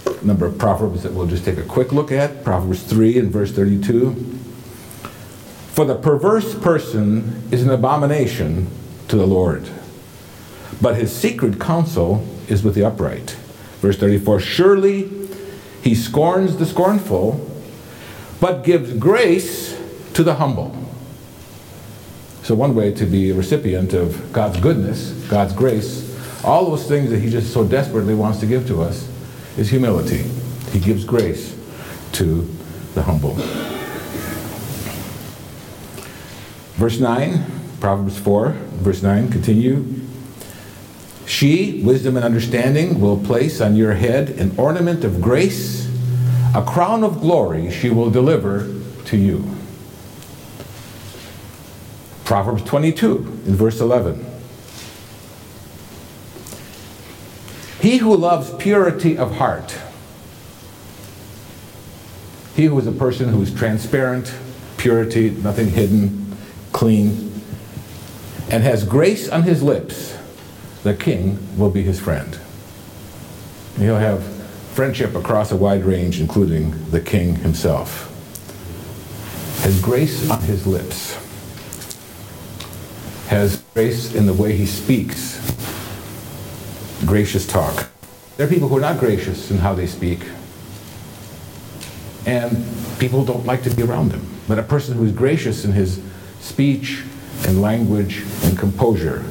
[0.06, 2.42] A number of Proverbs that we'll just take a quick look at.
[2.42, 4.14] Proverbs 3 and verse 32.
[5.72, 8.68] For the perverse person is an abomination
[9.08, 9.68] to the Lord,
[10.80, 13.30] but his secret counsel is with the upright.
[13.80, 15.10] Verse 34 Surely
[15.82, 17.46] he scorns the scornful,
[18.40, 19.69] but gives grace
[20.14, 20.74] to the humble.
[22.42, 26.08] So, one way to be a recipient of God's goodness, God's grace,
[26.44, 29.08] all those things that He just so desperately wants to give to us,
[29.58, 30.24] is humility.
[30.72, 31.56] He gives grace
[32.12, 32.48] to
[32.94, 33.34] the humble.
[36.74, 37.44] Verse 9,
[37.78, 39.84] Proverbs 4, verse 9, continue.
[41.26, 45.88] She, wisdom and understanding, will place on your head an ornament of grace,
[46.54, 48.66] a crown of glory she will deliver
[49.04, 49.59] to you.
[52.30, 54.24] Proverbs 22 in verse 11.
[57.80, 59.76] He who loves purity of heart,
[62.54, 64.32] he who is a person who is transparent,
[64.76, 66.36] purity, nothing hidden,
[66.70, 67.42] clean,
[68.48, 70.16] and has grace on his lips,
[70.84, 72.38] the king will be his friend.
[73.76, 74.22] He'll have
[74.74, 78.06] friendship across a wide range, including the king himself.
[79.64, 81.16] Has grace on his lips,
[83.30, 85.38] has grace in the way he speaks,
[87.06, 87.88] gracious talk.
[88.36, 90.26] There are people who are not gracious in how they speak,
[92.26, 92.66] and
[92.98, 94.26] people don't like to be around them.
[94.48, 96.02] But a person who is gracious in his
[96.40, 97.04] speech
[97.46, 99.24] and language and composure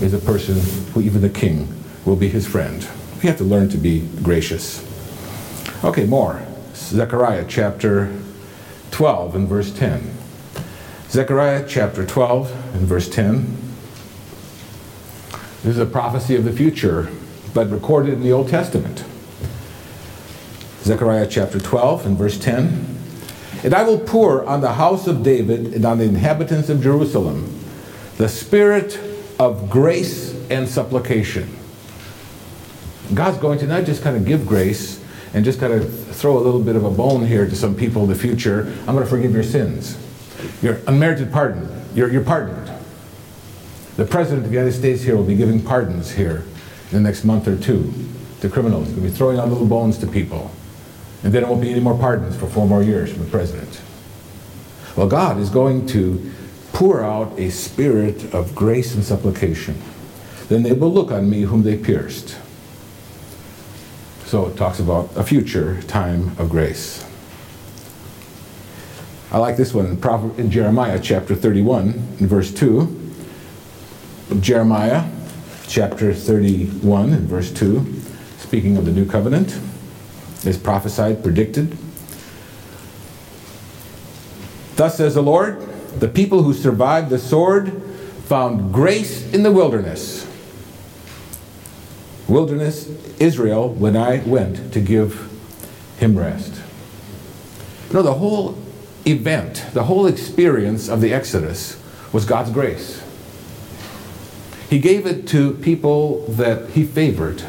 [0.00, 0.60] is a person
[0.92, 2.86] who even the king will be his friend.
[3.20, 4.80] We have to learn to be gracious.
[5.82, 6.40] Okay, more.
[6.76, 8.16] Zechariah chapter
[8.92, 10.08] 12 and verse 10.
[11.08, 13.56] Zechariah chapter 12 and verse 10.
[15.62, 17.10] This is a prophecy of the future,
[17.52, 19.04] but recorded in the Old Testament.
[20.82, 22.98] Zechariah chapter 12 and verse 10.
[23.62, 27.56] And I will pour on the house of David and on the inhabitants of Jerusalem
[28.16, 29.00] the spirit
[29.38, 31.48] of grace and supplication.
[33.14, 35.02] God's going to not just kind of give grace
[35.32, 38.02] and just kind of throw a little bit of a bone here to some people
[38.02, 38.72] in the future.
[38.80, 39.96] I'm going to forgive your sins.
[40.60, 41.79] Your unmerited pardon.
[41.94, 42.70] You're, you're pardoned.
[43.96, 46.44] The President of the United States here will be giving pardons here
[46.90, 47.92] in the next month or two
[48.40, 48.88] to criminals.
[48.90, 50.50] We'll be throwing out little bones to people.
[51.22, 53.80] And then there won't be any more pardons for four more years from the president.
[54.96, 56.32] Well, God is going to
[56.72, 59.80] pour out a spirit of grace and supplication.
[60.48, 62.38] Then they will look on me whom they pierced.
[64.24, 67.04] So it talks about a future time of grace.
[69.32, 72.96] I like this one in, in Jeremiah chapter 31, verse 2.
[74.40, 75.08] Jeremiah
[75.68, 78.00] chapter 31, in verse 2,
[78.38, 79.56] speaking of the new covenant,
[80.44, 81.78] is prophesied, predicted.
[84.74, 85.60] Thus says the Lord,
[86.00, 87.80] the people who survived the sword
[88.24, 90.26] found grace in the wilderness.
[92.26, 92.88] Wilderness,
[93.20, 95.30] Israel, when I went to give
[95.98, 96.60] him rest.
[97.88, 98.59] You know, the whole
[99.12, 101.80] event, the whole experience of the Exodus
[102.12, 103.02] was God's grace.
[104.68, 107.42] He gave it to people that he favored.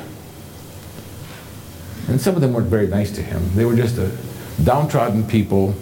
[2.07, 3.55] And some of them weren't very nice to him.
[3.55, 4.11] They were just a
[4.63, 5.75] downtrodden people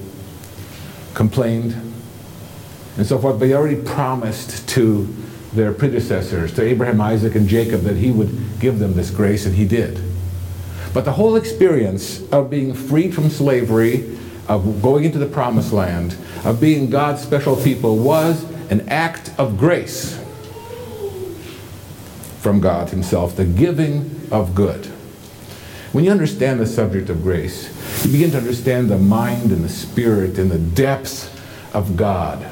[1.14, 1.74] complained,
[2.98, 3.40] and so forth.
[3.40, 5.08] But he already promised to
[5.54, 9.56] their predecessors, to Abraham, Isaac, and Jacob, that he would give them this grace, and
[9.56, 10.04] he did.
[10.94, 14.18] But the whole experience of being freed from slavery,
[14.50, 19.58] of going into the promised land, of being God's special people was an act of
[19.58, 20.18] grace
[22.40, 24.88] from God Himself, the giving of good.
[25.92, 29.70] When you understand the subject of grace, you begin to understand the mind and the
[29.70, 31.30] spirit and the depths
[31.74, 32.44] of God,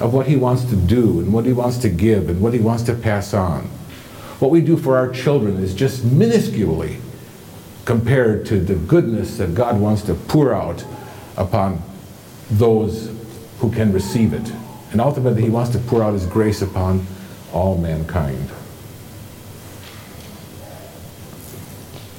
[0.00, 2.60] of what He wants to do and what He wants to give and what He
[2.60, 3.64] wants to pass on.
[4.38, 7.00] What we do for our children is just minusculely
[7.88, 10.84] compared to the goodness that God wants to pour out
[11.38, 11.82] upon
[12.50, 13.10] those
[13.60, 14.52] who can receive it.
[14.92, 17.06] And ultimately, He wants to pour out His grace upon
[17.50, 18.50] all mankind.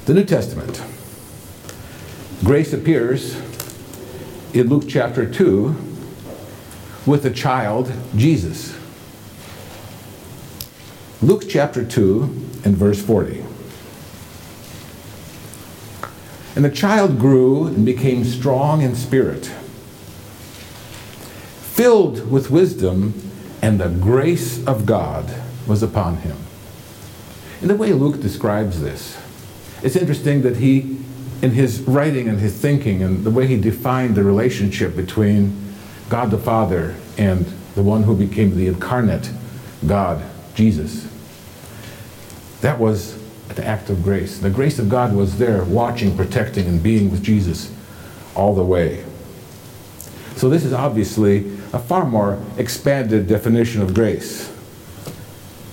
[0.05, 0.83] The New Testament.
[2.43, 3.35] Grace appears
[4.55, 5.75] in Luke chapter 2
[7.05, 8.75] with the child Jesus.
[11.21, 12.23] Luke chapter 2
[12.65, 13.48] and verse 40.
[16.55, 19.45] And the child grew and became strong in spirit,
[21.61, 23.13] filled with wisdom,
[23.61, 25.33] and the grace of God
[25.67, 26.37] was upon him.
[27.61, 29.17] In the way Luke describes this,
[29.83, 30.97] it's interesting that he,
[31.41, 35.73] in his writing and his thinking and the way he defined the relationship between
[36.09, 39.29] God the Father and the one who became the incarnate
[39.85, 40.23] God,
[40.55, 41.07] Jesus,
[42.61, 43.18] that was
[43.49, 44.39] an act of grace.
[44.39, 47.73] The grace of God was there, watching, protecting, and being with Jesus
[48.35, 49.03] all the way.
[50.35, 54.53] So, this is obviously a far more expanded definition of grace.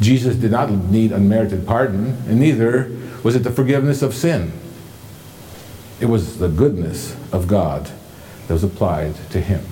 [0.01, 2.91] Jesus did not need unmerited pardon, and neither
[3.23, 4.53] was it the forgiveness of sin?
[6.01, 7.91] It was the goodness of God
[8.47, 9.65] that was applied to him.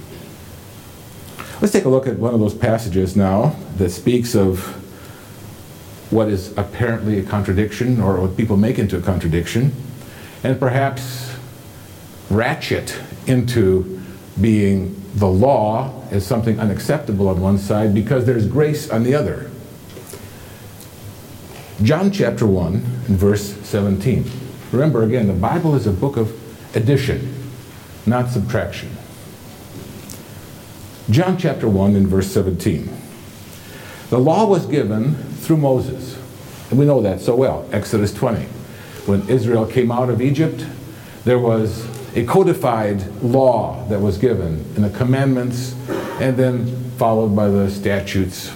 [1.61, 4.84] Let's take a look at one of those passages now that speaks of
[6.15, 9.73] what is apparently a contradiction or what people make into a contradiction
[10.45, 11.35] and perhaps
[12.31, 12.97] ratchet
[13.27, 14.01] into
[14.41, 19.51] being the law as something unacceptable on one side because there's grace on the other.
[21.83, 24.25] John chapter 1 and verse 17.
[24.71, 26.33] Remember again, the Bible is a book of
[26.77, 27.35] addition,
[28.07, 28.91] not subtraction.
[31.11, 32.89] John chapter 1 and verse 17.
[34.11, 35.17] The law was given
[35.47, 36.19] through Moses.
[36.71, 37.69] And we know that so well.
[37.73, 38.45] Exodus 20.
[39.07, 40.67] When Israel came out of Egypt,
[41.25, 45.75] there was a codified law that was given in the commandments
[46.21, 48.53] and then followed by the statutes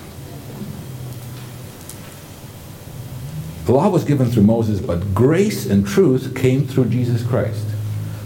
[3.69, 7.67] The law was given through Moses, but grace and truth came through Jesus Christ.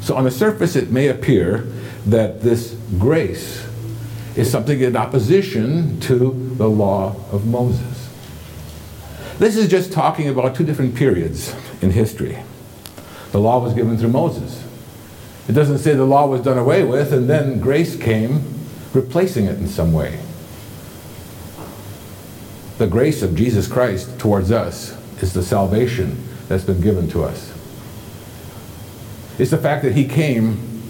[0.01, 1.67] So on the surface, it may appear
[2.07, 3.67] that this grace
[4.37, 8.02] is something in opposition to the law of Moses.
[9.43, 12.39] This is just talking about two different periods in history.
[13.33, 14.65] The law was given through Moses.
[15.49, 18.45] It doesn't say the law was done away with and then grace came
[18.95, 20.21] replacing it in some way.
[22.79, 27.53] The grace of Jesus Christ towards us is the salvation that's been given to us.
[29.41, 30.85] It's the fact that he came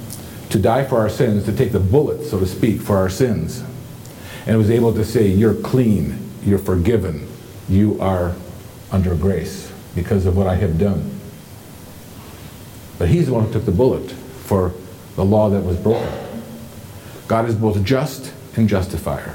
[0.51, 3.65] to die for our sins, to take the bullet, so to speak, for our sins,
[4.45, 7.32] and was able to say, You're clean, you're forgiven,
[7.69, 8.35] you are
[8.91, 11.19] under grace because of what I have done.
[12.99, 14.73] But he's the one who took the bullet for
[15.17, 16.13] the law that was broken.
[17.29, 19.35] God is both just and justifier.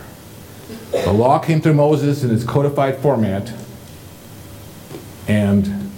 [0.91, 3.51] The law came through Moses in its codified format,
[5.27, 5.91] and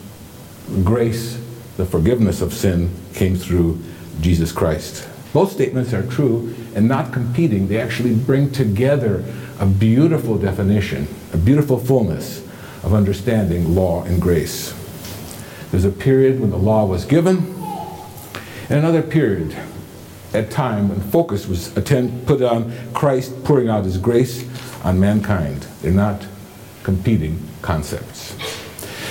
[0.83, 1.39] grace,
[1.77, 3.81] the forgiveness of sin, came through
[4.21, 5.07] Jesus Christ.
[5.33, 7.67] Both statements are true and not competing.
[7.67, 9.23] They actually bring together
[9.59, 12.39] a beautiful definition, a beautiful fullness
[12.83, 14.73] of understanding law and grace.
[15.71, 17.37] There's a period when the law was given,
[18.69, 19.55] and another period
[20.33, 24.45] at time when focus was attend, put on Christ pouring out his grace
[24.83, 25.63] on mankind.
[25.81, 26.25] They're not
[26.83, 28.35] competing concepts.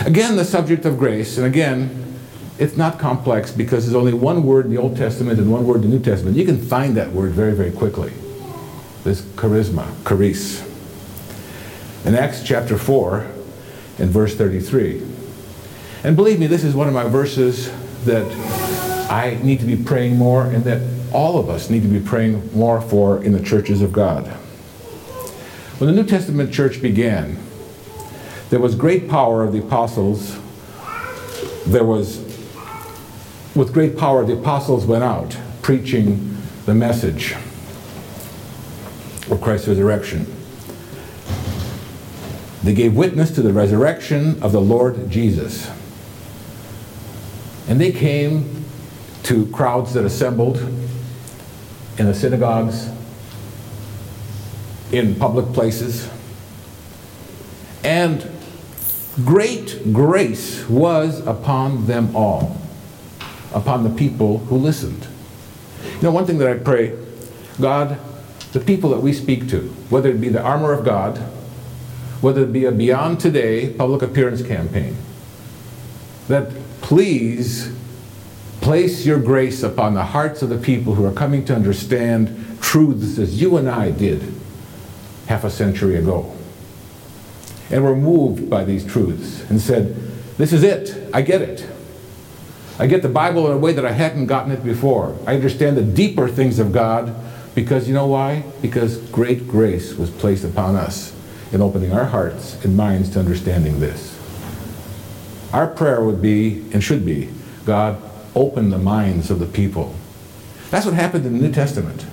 [0.07, 2.19] Again, the subject of grace, and again,
[2.59, 5.77] it's not complex because there's only one word in the Old Testament and one word
[5.77, 6.37] in the New Testament.
[6.37, 8.13] You can find that word very, very quickly.
[9.05, 10.68] This charisma, charis.
[12.09, 13.19] In Acts chapter 4
[13.99, 15.03] and verse 33.
[16.05, 17.71] And believe me, this is one of my verses
[18.07, 18.25] that
[19.11, 20.81] I need to be praying more and that
[21.13, 24.27] all of us need to be praying more for in the churches of God.
[25.77, 27.37] When the New Testament church began,
[28.49, 30.39] there was great power of the apostles.
[31.67, 32.21] There was
[33.55, 37.35] with great power, the apostles went out preaching the message
[39.31, 40.38] of Christ's resurrection.
[42.63, 45.71] They gave witness to the resurrection of the Lord Jesus.
[47.69, 48.65] And they came
[49.25, 50.57] to crowds that assembled
[51.99, 52.91] in the synagogues,
[54.91, 56.09] in public places.
[57.85, 58.29] And
[59.25, 62.57] great grace was upon them all
[63.53, 65.07] upon the people who listened.
[65.97, 66.97] You know, one thing that I pray,
[67.61, 67.99] God,
[68.53, 71.21] the people that we speak to, whether it be the armor of God,
[72.21, 74.97] whether it be a Beyond Today public appearance campaign,
[76.27, 77.75] that please
[78.61, 83.19] place your grace upon the hearts of the people who are coming to understand truths
[83.19, 84.35] as you and I did
[85.27, 86.35] half a century ago.
[87.71, 89.95] And were moved by these truths and said,
[90.39, 91.69] This is it, I get it.
[92.79, 95.17] I get the Bible in a way that I hadn't gotten it before.
[95.27, 97.15] I understand the deeper things of God
[97.55, 98.45] because you know why?
[98.63, 101.18] Because great grace was placed upon us
[101.53, 104.17] in opening our hearts and minds to understanding this.
[105.53, 107.31] Our prayer would be and should be
[107.65, 108.01] God,
[108.35, 109.95] open the minds of the people.
[110.71, 112.07] That's what happened in the New Testament.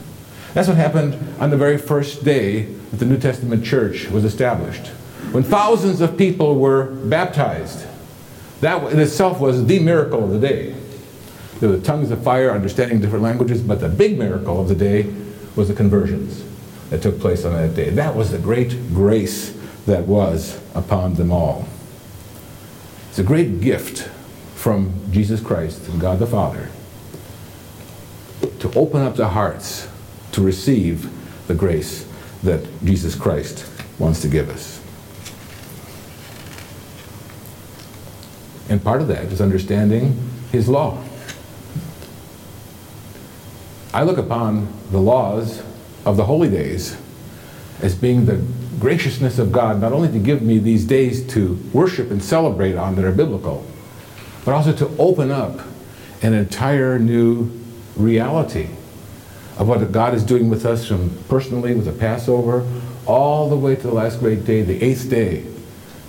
[0.54, 4.88] That's what happened on the very first day that the New Testament church was established.
[5.32, 7.86] When thousands of people were baptized
[8.62, 10.76] that in itself was the miracle of the day.
[11.60, 15.14] There were tongues of fire, understanding different languages, but the big miracle of the day
[15.56, 16.44] was the conversions
[16.90, 17.90] that took place on that day.
[17.90, 19.52] That was the great grace
[19.86, 21.68] that was upon them all.
[23.10, 24.10] It's a great gift
[24.56, 26.70] from Jesus Christ and God the Father
[28.60, 29.88] to open up the hearts
[30.32, 31.10] to receive
[31.48, 32.08] the grace
[32.44, 33.70] that Jesus Christ
[34.00, 34.82] wants to give us.
[38.70, 40.18] And part of that is understanding
[40.52, 41.02] his law.
[43.94, 45.62] I look upon the laws
[46.06, 46.98] of the holy days
[47.82, 48.42] as being the
[48.80, 52.96] graciousness of God, not only to give me these days to worship and celebrate on
[52.96, 53.66] that are biblical,
[54.44, 55.60] but also to open up
[56.22, 57.52] an entire new
[57.96, 58.70] reality
[59.58, 62.68] of what God is doing with us from personally with the Passover
[63.06, 65.46] all the way to the last great day, the eighth day,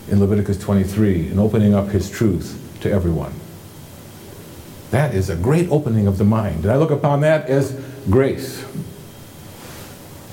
[0.09, 3.33] in Leviticus 23 and opening up his truth to everyone.
[4.91, 6.65] That is a great opening of the mind.
[6.65, 7.73] And I look upon that as
[8.09, 8.65] grace.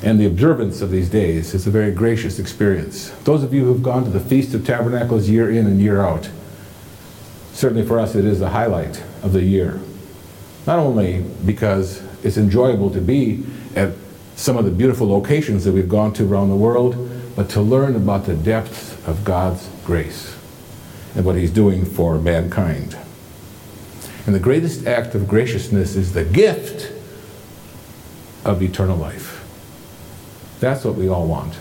[0.03, 3.09] And the observance of these days is a very gracious experience.
[3.23, 6.29] Those of you who've gone to the Feast of Tabernacles year in and year out,
[7.53, 9.79] certainly for us it is the highlight of the year.
[10.67, 13.45] Not only because it's enjoyable to be
[13.75, 13.93] at
[14.35, 16.97] some of the beautiful locations that we've gone to around the world,
[17.35, 20.35] but to learn about the depths of God's grace
[21.15, 22.97] and what He's doing for mankind.
[24.25, 26.91] And the greatest act of graciousness is the gift
[28.43, 29.32] of eternal life.
[30.64, 31.55] That's what we all want.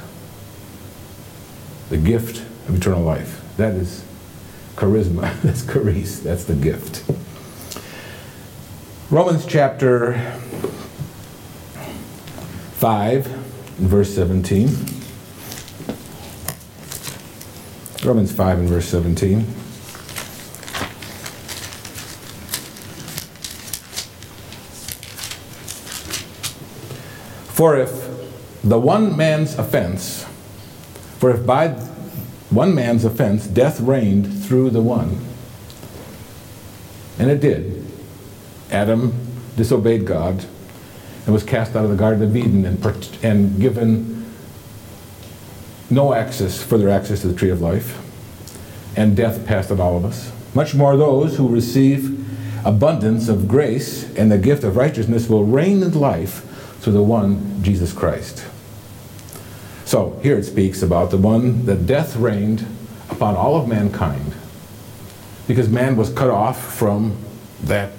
[1.89, 2.39] The gift
[2.69, 3.43] of eternal life.
[3.57, 4.05] That is
[4.77, 5.41] charisma.
[5.43, 6.21] That's charis.
[6.21, 7.03] That's the gift.
[9.11, 10.21] Romans chapter
[12.75, 14.69] 5, verse 17.
[18.05, 19.43] Romans 5 and verse 17.
[27.53, 28.12] For if
[28.65, 30.27] the one man's offense,
[31.19, 31.69] for if by
[32.51, 35.19] one man's offense death reigned through the one,
[37.19, 37.85] and it did,
[38.71, 39.13] Adam
[39.57, 40.45] disobeyed God
[41.25, 44.33] and was cast out of the Garden of Eden and, and given
[45.91, 47.99] no access, further access to the tree of life.
[48.97, 50.31] and death passed on all of us.
[50.55, 52.19] Much more those who receive
[52.65, 56.45] abundance of grace and the gift of righteousness will reign in life
[56.81, 58.45] through the one, Jesus Christ.
[59.93, 62.67] So here it speaks about the one that death reigned
[63.11, 64.33] upon all of mankind
[65.47, 67.15] because man was cut off from
[67.65, 67.93] that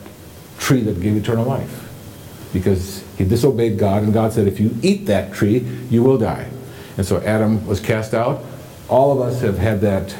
[0.57, 1.87] tree that gave eternal life.
[2.51, 5.59] Because he disobeyed God, and God said, if you eat that tree,
[5.91, 6.49] you will die.
[6.97, 8.43] And so Adam was cast out.
[8.89, 10.15] All of us have had that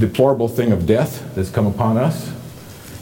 [0.00, 2.32] deplorable thing of death that's come upon us.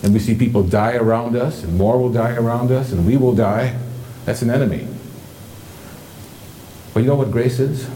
[0.03, 3.16] And we see people die around us, and more will die around us, and we
[3.16, 3.78] will die.
[4.26, 4.88] That's an enemy.
[6.97, 7.90] But you know what grace is?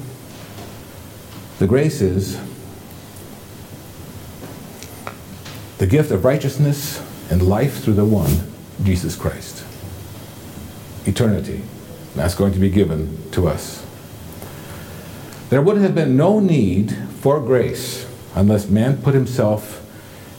[1.58, 2.38] The grace is
[5.78, 8.30] the gift of righteousness and life through the one,
[8.82, 9.64] Jesus Christ.
[11.06, 11.62] Eternity.
[12.14, 13.82] That's going to be given to us.
[15.48, 19.82] There would have been no need for grace unless man put himself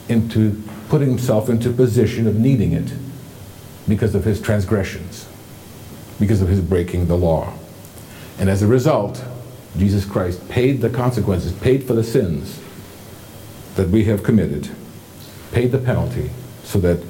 [0.08, 2.92] into put himself into a position of needing it
[3.88, 5.26] because of his transgressions,
[6.20, 7.54] because of his breaking the law.
[8.42, 9.22] And as a result,
[9.78, 12.60] Jesus Christ paid the consequences, paid for the sins
[13.76, 14.68] that we have committed,
[15.52, 16.28] paid the penalty
[16.64, 17.00] so that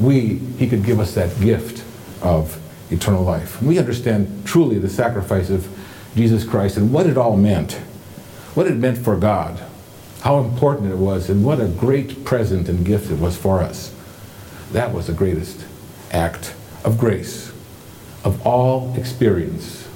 [0.00, 1.84] we, he could give us that gift
[2.22, 2.60] of
[2.90, 3.62] eternal life.
[3.62, 5.68] We understand truly the sacrifice of
[6.16, 7.74] Jesus Christ and what it all meant,
[8.54, 9.62] what it meant for God,
[10.22, 13.94] how important it was, and what a great present and gift it was for us.
[14.72, 15.64] That was the greatest
[16.10, 16.52] act
[16.84, 17.52] of grace
[18.24, 19.86] of all experience,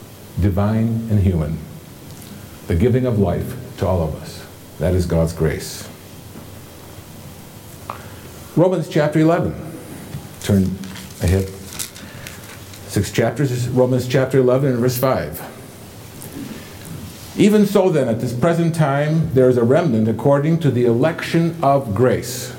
[0.41, 1.59] divine and human.
[2.67, 4.45] The giving of life to all of us.
[4.79, 5.89] That is God's grace.
[8.57, 9.55] Romans chapter 11.
[10.41, 10.65] Turn
[11.23, 11.49] ahead.
[12.89, 15.51] Six chapters, Romans chapter 11 and verse 5.
[17.37, 21.57] Even so, then, at this present time, there is a remnant according to the election
[21.63, 22.55] of grace.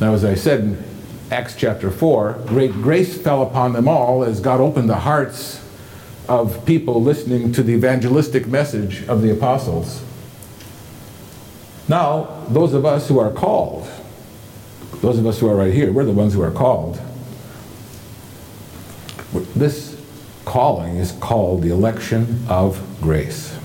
[0.00, 0.84] Now, as I said in
[1.30, 5.64] Acts chapter 4, great grace fell upon them all as God opened the hearts
[6.28, 10.04] of people listening to the evangelistic message of the apostles.
[11.88, 13.88] Now, those of us who are called,
[15.00, 17.00] those of us who are right here, we're the ones who are called.
[19.54, 20.00] This
[20.44, 23.56] calling is called the election of grace.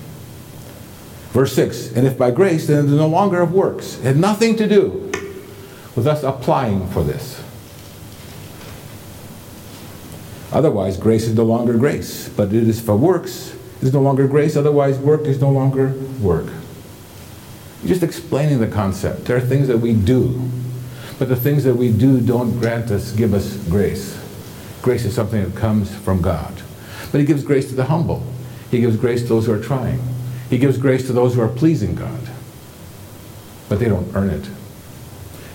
[1.32, 3.98] Verse 6 And if by grace, then it is no longer of works.
[3.98, 5.12] It had nothing to do
[5.94, 7.43] with us applying for this.
[10.54, 13.52] Otherwise, grace is no longer grace, but it is for works.
[13.82, 16.46] It is no longer grace, otherwise, work is no longer work.
[17.84, 19.24] Just explaining the concept.
[19.24, 20.48] There are things that we do,
[21.18, 24.16] but the things that we do don't grant us, give us grace.
[24.80, 26.62] Grace is something that comes from God.
[27.10, 28.24] But he gives grace to the humble.
[28.70, 30.00] He gives grace to those who are trying.
[30.50, 32.20] He gives grace to those who are pleasing God.
[33.68, 34.48] But they don't earn it.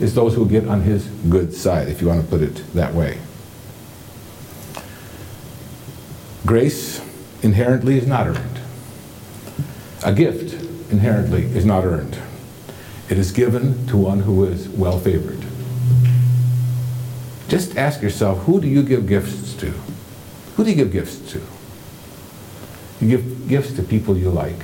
[0.02, 2.94] It's those who get on his good side, if you want to put it that
[2.94, 3.20] way.
[6.46, 7.02] Grace
[7.42, 8.60] inherently is not earned.
[10.04, 10.54] A gift
[10.92, 12.18] inherently is not earned.
[13.10, 15.44] It is given to one who is well favored.
[17.50, 19.72] Just ask yourself who do you give gifts to?
[20.56, 21.42] Who do you give gifts to?
[23.02, 24.64] You give gifts to people you like.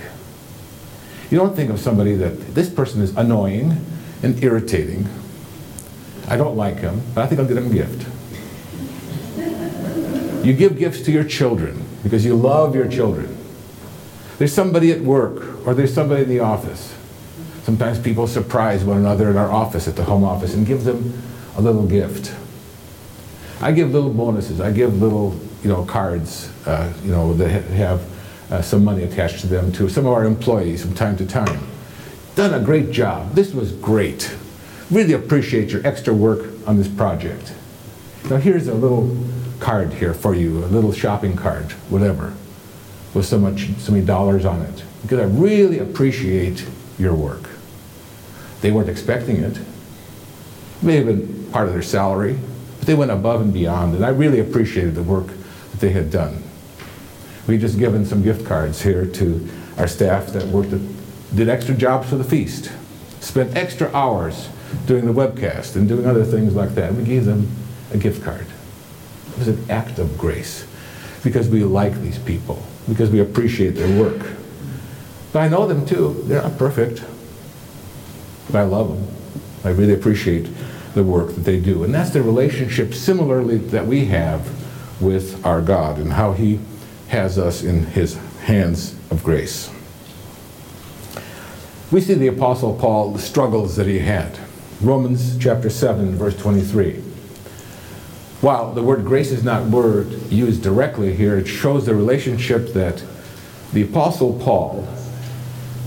[1.32, 3.84] You don't think of somebody that this person is annoying
[4.21, 5.09] and irritating.
[6.28, 8.07] I don't like him, but I think I'll get him a gift.
[10.46, 13.36] You give gifts to your children because you love your children.
[14.38, 16.93] There's somebody at work or there's somebody in the office.
[17.64, 21.20] Sometimes people surprise one another in our office, at the home office, and give them
[21.58, 22.36] a little gift.
[23.60, 24.62] I give little bonuses.
[24.62, 28.04] I give little you know, cards, uh, you know, that have
[28.52, 31.66] uh, some money attached to them to some of our employees from time to time.
[32.36, 33.34] Done a great job.
[33.34, 34.36] This was great.
[34.91, 37.56] Really appreciate your extra work on this project.
[38.30, 39.08] Now here's a little
[39.60, 42.34] card here for you, a little shopping card, whatever,
[43.14, 44.84] with so much, so many dollars on it.
[45.01, 46.66] Because I really appreciate
[46.97, 47.49] your work.
[48.62, 49.58] They weren't expecting it.
[49.58, 52.39] it may have been part of their salary,
[52.80, 56.12] but they went above and beyond, and I really appreciated the work that they had
[56.12, 56.43] done.
[57.47, 60.82] We just given some gift cards here to our staff that worked, at,
[61.36, 62.72] did extra jobs for the feast,
[63.20, 64.49] spent extra hours
[64.88, 66.93] doing the webcast and doing other things like that.
[66.93, 67.49] We gave them
[67.93, 68.47] a gift card.
[69.36, 70.65] It was an act of grace
[71.23, 74.31] because we like these people, because we appreciate their work.
[75.33, 76.23] But I know them too.
[76.25, 77.03] They're not perfect,
[78.49, 79.15] but I love them.
[79.65, 80.47] I really appreciate
[80.93, 81.83] the work that they do.
[81.83, 84.49] And that's the relationship similarly that we have
[85.01, 86.59] with our God and how He
[87.09, 89.69] has us in His hands of grace.
[91.91, 94.38] we see the Apostle Paul, the struggles that he had.
[94.81, 97.01] Romans chapter 7, verse 23.
[98.41, 103.03] While the word grace is not word used directly here, it shows the relationship that
[103.73, 104.81] the Apostle Paul,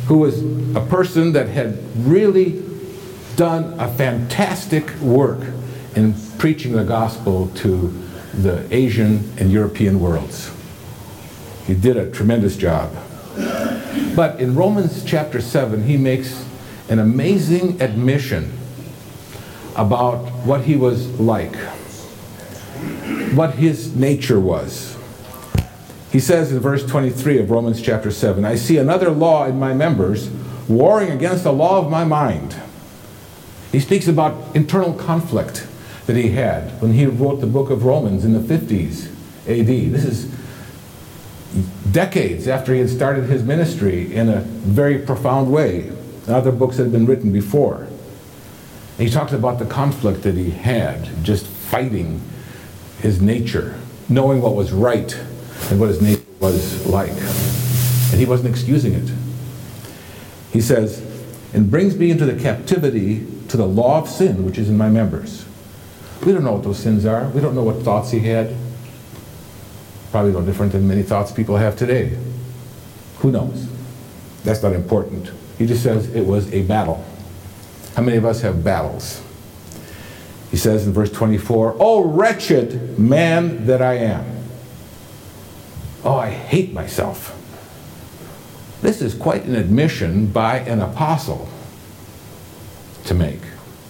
[0.06, 0.42] who was
[0.74, 2.62] a person that had really
[3.36, 5.46] done a fantastic work
[5.94, 7.88] in preaching the gospel to
[8.34, 10.50] the Asian and European worlds.
[11.66, 12.92] He did a tremendous job.
[14.16, 16.44] But in Romans chapter 7, he makes
[16.88, 18.52] an amazing admission
[19.76, 21.54] about what he was like,
[23.34, 24.96] what his nature was.
[26.10, 29.74] He says in verse 23 of Romans chapter 7 I see another law in my
[29.74, 30.30] members,
[30.68, 32.56] warring against the law of my mind.
[33.72, 35.66] He speaks about internal conflict
[36.06, 39.08] that he had when he wrote the book of Romans in the 50s
[39.46, 39.66] AD.
[39.66, 40.38] This is
[41.92, 45.92] decades after he had started his ministry in a very profound way.
[46.26, 47.88] Other books had been written before.
[48.96, 52.20] He talks about the conflict that he had, just fighting
[53.00, 53.78] his nature,
[54.08, 55.16] knowing what was right
[55.70, 57.10] and what his nature was like.
[57.10, 59.10] And he wasn't excusing it.
[60.52, 61.04] He says,
[61.52, 64.88] and brings me into the captivity to the law of sin which is in my
[64.88, 65.46] members.
[66.24, 67.28] We don't know what those sins are.
[67.28, 68.54] We don't know what thoughts he had.
[70.10, 72.18] Probably no different than many thoughts people have today.
[73.18, 73.68] Who knows?
[74.44, 75.30] That's not important.
[75.58, 77.04] He just says it was a battle.
[77.94, 79.22] How many of us have battles?
[80.50, 84.24] He says in verse 24, Oh, wretched man that I am.
[86.04, 87.34] Oh, I hate myself.
[88.80, 91.48] This is quite an admission by an apostle
[93.04, 93.40] to make,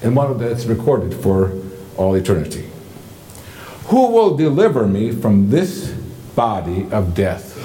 [0.02, 1.52] and one that's recorded for
[1.96, 2.70] all eternity.
[3.86, 5.90] Who will deliver me from this
[6.34, 7.56] body of death?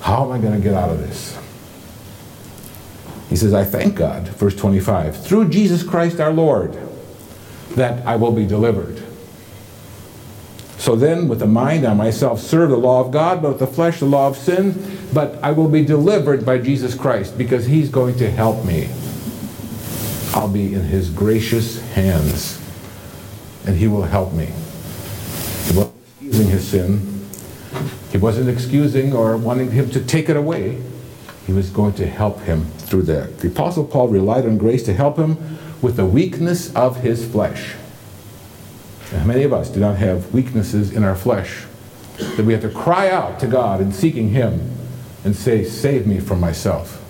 [0.00, 1.38] How am I going to get out of this?
[3.28, 6.74] He says, I thank God, verse 25, through Jesus Christ our Lord,
[7.76, 9.02] that I will be delivered.
[10.78, 13.66] So then, with the mind, I myself serve the law of God, but with the
[13.66, 14.98] flesh, the law of sin.
[15.12, 18.88] But I will be delivered by Jesus Christ because he's going to help me.
[20.34, 22.60] I'll be in his gracious hands,
[23.66, 24.46] and he will help me.
[25.64, 27.26] He wasn't excusing his sin.
[28.12, 30.82] He wasn't excusing or wanting him to take it away.
[31.46, 33.38] He was going to help him through that.
[33.38, 37.74] The Apostle Paul relied on grace to help him with the weakness of his flesh.
[39.12, 41.64] And many of us do not have weaknesses in our flesh
[42.18, 44.72] that we have to cry out to God in seeking Him
[45.24, 47.02] and say, Save me from myself.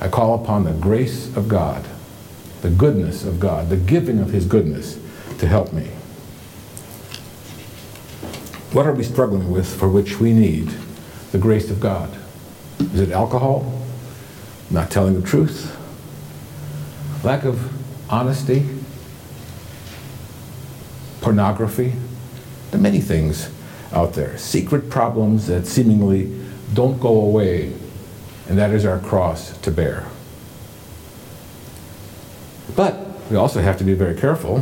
[0.00, 1.84] I call upon the grace of God,
[2.62, 4.98] the goodness of God, the giving of His goodness
[5.38, 5.90] to help me.
[8.72, 10.72] What are we struggling with for which we need
[11.32, 12.10] the grace of God?
[12.80, 13.80] Is it alcohol?
[14.70, 15.77] Not telling the truth?
[17.24, 17.60] Lack of
[18.10, 18.68] honesty?
[21.20, 21.94] Pornography?
[22.70, 23.50] the many things
[23.92, 24.36] out there.
[24.38, 26.38] Secret problems that seemingly
[26.74, 27.72] don't go away,
[28.48, 30.06] and that is our cross to bear.
[32.76, 32.96] But
[33.30, 34.58] we also have to be very careful,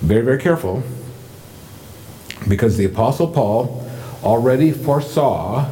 [0.00, 0.82] very, very careful,
[2.48, 3.88] because the Apostle Paul
[4.22, 5.70] already foresaw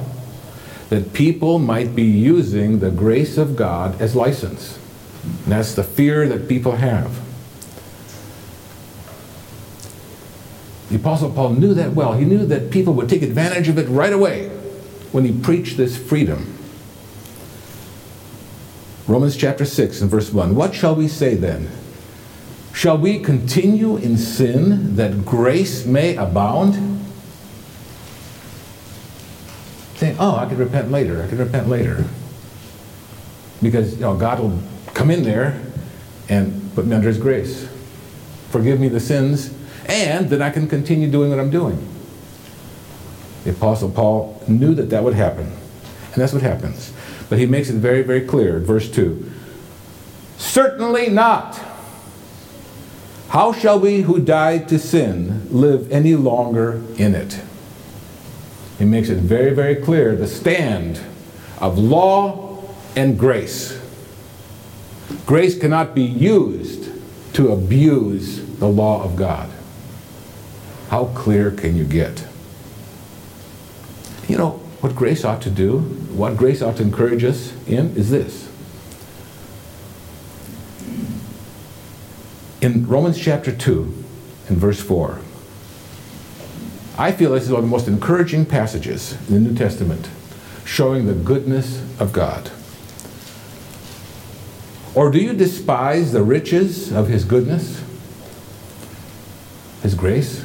[0.90, 4.78] that people might be using the grace of God as license.
[5.25, 7.20] And that's the fear that people have.
[10.91, 12.12] The Apostle Paul knew that well.
[12.12, 14.49] He knew that people would take advantage of it right away
[15.11, 16.59] when he preached this freedom.
[19.07, 20.55] Romans chapter 6 and verse 1.
[20.55, 21.70] What shall we say then?
[22.75, 26.75] Shall we continue in sin that grace may abound?
[29.97, 31.23] Saying, oh, I could repent later.
[31.23, 32.05] I could repent later.
[33.61, 34.59] Because you know, God will
[34.95, 35.61] come in there
[36.28, 37.68] and put me under his grace.
[38.51, 39.55] Forgive me the sins,
[39.86, 41.88] and then I can continue doing what I'm doing.
[43.45, 45.47] The Apostle Paul knew that that would happen.
[45.47, 46.93] And that's what happens.
[47.28, 48.59] But he makes it very, very clear.
[48.59, 49.30] Verse 2
[50.36, 51.59] Certainly not.
[53.28, 57.40] How shall we who died to sin live any longer in it?
[58.78, 61.01] He makes it very, very clear the stand
[61.59, 62.62] of law
[62.95, 63.80] and grace.
[65.26, 66.90] Grace cannot be used
[67.34, 69.50] to abuse the law of God.
[70.88, 72.26] How clear can you get?
[74.28, 74.50] You know,
[74.80, 78.50] what grace ought to do, what grace ought to encourage us in, is this.
[82.61, 84.05] In Romans chapter 2,
[84.48, 85.20] in verse 4,
[86.98, 90.09] I feel this is one of the most encouraging passages in the New Testament,
[90.64, 92.50] showing the goodness of God.
[94.95, 97.82] Or do you despise the riches of his goodness,
[99.82, 100.45] his grace,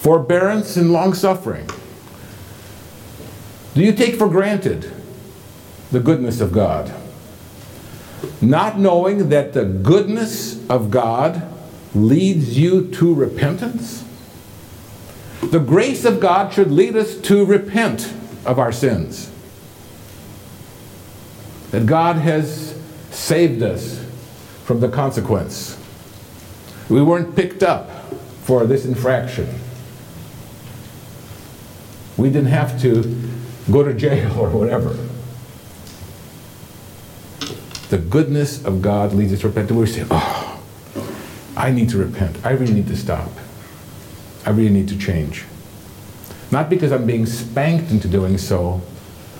[0.00, 1.68] forbearance, and long suffering?
[3.74, 4.90] Do you take for granted
[5.90, 6.94] the goodness of God?
[8.40, 11.42] Not knowing that the goodness of God
[11.94, 14.04] leads you to repentance?
[15.42, 18.12] The grace of God should lead us to repent
[18.44, 19.30] of our sins.
[21.72, 22.75] That God has
[23.16, 24.04] saved us
[24.64, 25.78] from the consequence.
[26.88, 27.90] We weren't picked up
[28.44, 29.48] for this infraction.
[32.16, 33.02] We didn't have to
[33.70, 34.96] go to jail or whatever.
[37.88, 39.70] The goodness of God leads us to repent.
[39.70, 40.62] We say, oh,
[41.56, 42.44] I need to repent.
[42.44, 43.30] I really need to stop.
[44.44, 45.44] I really need to change.
[46.50, 48.82] Not because I'm being spanked into doing so,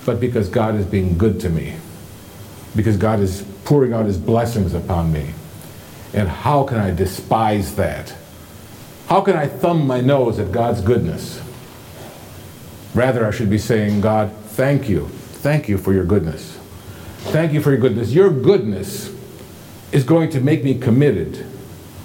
[0.05, 1.77] but because God is being good to me.
[2.75, 5.33] Because God is pouring out his blessings upon me.
[6.15, 8.15] And how can I despise that?
[9.09, 11.43] How can I thumb my nose at God's goodness?
[12.95, 15.09] Rather, I should be saying, God, thank you.
[15.09, 16.59] Thank you for your goodness.
[17.19, 18.13] Thank you for your goodness.
[18.13, 19.15] Your goodness
[19.93, 21.45] is going to make me committed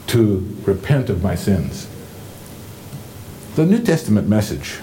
[0.08, 1.88] to repent of my sins.
[3.56, 4.80] The New Testament message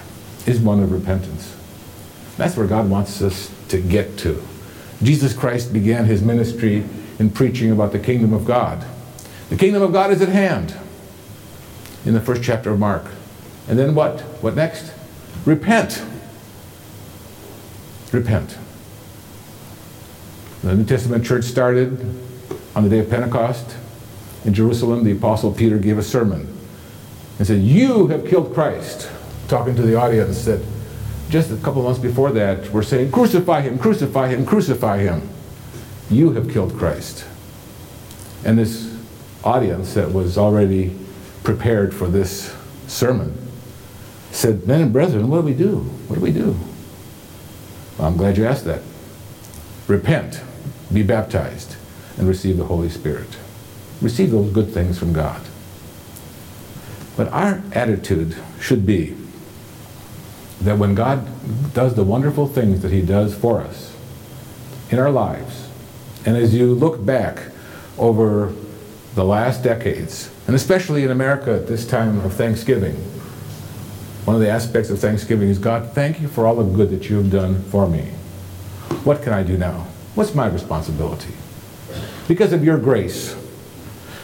[0.47, 1.55] is one of repentance.
[2.37, 4.41] That's where God wants us to get to.
[5.01, 6.83] Jesus Christ began his ministry
[7.19, 8.85] in preaching about the kingdom of God.
[9.49, 10.75] The kingdom of God is at hand
[12.05, 13.05] in the first chapter of Mark.
[13.67, 14.21] And then what?
[14.41, 14.93] What next?
[15.45, 16.03] Repent.
[18.11, 18.57] Repent.
[20.63, 22.01] The New Testament church started
[22.75, 23.77] on the day of Pentecost
[24.43, 25.03] in Jerusalem.
[25.03, 26.53] The Apostle Peter gave a sermon
[27.37, 29.09] and said, You have killed Christ,
[29.47, 30.61] talking to the audience that
[31.29, 35.29] just a couple months before that we were saying, Crucify him, crucify him, crucify him.
[36.09, 37.25] You have killed Christ.
[38.43, 38.97] And this
[39.43, 40.97] audience that was already
[41.43, 42.55] prepared for this
[42.87, 43.37] sermon
[44.31, 45.77] said, Men and brethren, what do we do?
[46.07, 46.57] What do we do?
[47.97, 48.81] Well, I'm glad you asked that.
[49.87, 50.41] Repent,
[50.91, 51.75] be baptized,
[52.17, 53.37] and receive the Holy Spirit.
[54.01, 55.41] Receive those good things from God.
[57.17, 59.15] But our attitude should be
[60.61, 61.25] that when God
[61.73, 63.95] does the wonderful things that He does for us
[64.89, 65.67] in our lives,
[66.25, 67.43] and as you look back
[67.97, 68.53] over
[69.15, 72.95] the last decades, and especially in America at this time of Thanksgiving,
[74.25, 77.09] one of the aspects of Thanksgiving is God, thank you for all the good that
[77.09, 78.01] you have done for me.
[79.03, 79.87] What can I do now?
[80.15, 81.33] What's my responsibility?
[82.27, 83.35] Because of your grace,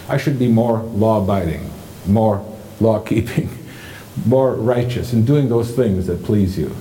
[0.08, 1.72] I should be more law abiding,
[2.06, 2.46] more
[2.80, 3.50] law keeping,
[4.26, 6.76] more righteous, and doing those things that please you.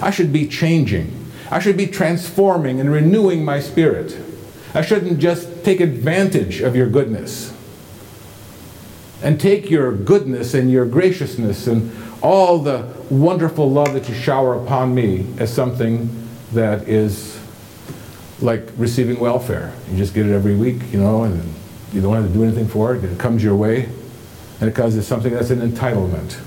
[0.00, 1.16] I should be changing.
[1.50, 4.16] I should be transforming and renewing my spirit.
[4.72, 7.52] I shouldn't just take advantage of your goodness
[9.22, 11.90] and take your goodness and your graciousness and
[12.22, 17.38] all the wonderful love that you shower upon me as something that is
[18.40, 19.72] like receiving welfare.
[19.90, 21.42] You just get it every week, you know, and
[21.92, 23.04] you don't have to do anything for it.
[23.04, 23.90] It comes your way
[24.60, 26.38] and because it's something that's an entitlement.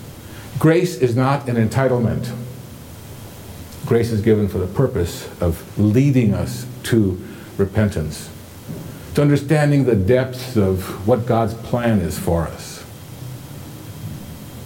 [0.59, 2.33] Grace is not an entitlement.
[3.85, 7.21] Grace is given for the purpose of leading us to
[7.57, 8.29] repentance,
[9.15, 12.83] to understanding the depths of what God's plan is for us.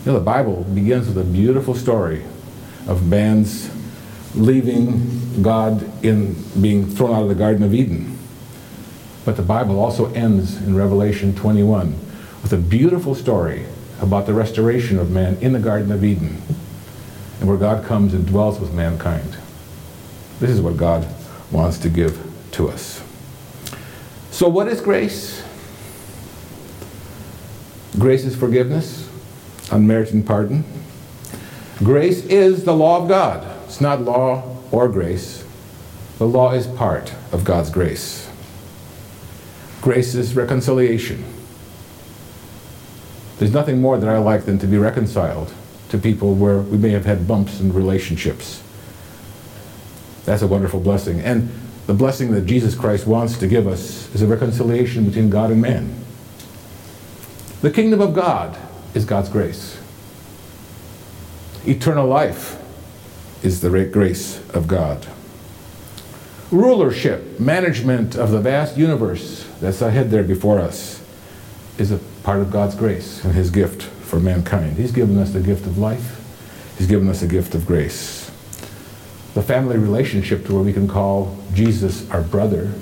[0.05, 2.23] You know, the Bible begins with a beautiful story
[2.87, 3.69] of man's
[4.35, 8.17] leaving God in being thrown out of the Garden of Eden.
[9.25, 11.93] But the Bible also ends in Revelation 21
[12.41, 13.65] with a beautiful story
[14.01, 16.41] about the restoration of man in the Garden of Eden
[17.39, 19.37] and where God comes and dwells with mankind.
[20.39, 21.07] This is what God
[21.51, 22.19] wants to give
[22.51, 23.03] to us.
[24.31, 25.43] So, what is grace?
[27.97, 29.09] Grace is forgiveness,
[29.71, 30.63] unmerited pardon.
[31.79, 33.47] Grace is the law of God.
[33.65, 35.43] It's not law or grace.
[36.17, 38.29] The law is part of God's grace.
[39.81, 41.23] Grace is reconciliation.
[43.37, 45.53] There's nothing more that I like than to be reconciled
[45.89, 48.63] to people where we may have had bumps in relationships.
[50.25, 51.21] That's a wonderful blessing.
[51.21, 51.49] And
[51.85, 55.61] the blessing that Jesus Christ wants to give us is a reconciliation between God and
[55.61, 55.95] man.
[57.61, 58.57] The kingdom of God
[58.93, 59.79] is God's grace.
[61.65, 62.61] Eternal life
[63.43, 65.07] is the grace of God.
[66.51, 70.96] Rulership, management of the vast universe that's ahead there before us
[71.77, 74.77] is a part of God's grace and His gift for mankind.
[74.77, 76.23] He's given us the gift of life,
[76.77, 78.31] He's given us a gift of grace.
[79.33, 82.73] The family relationship to where we can call Jesus our brother,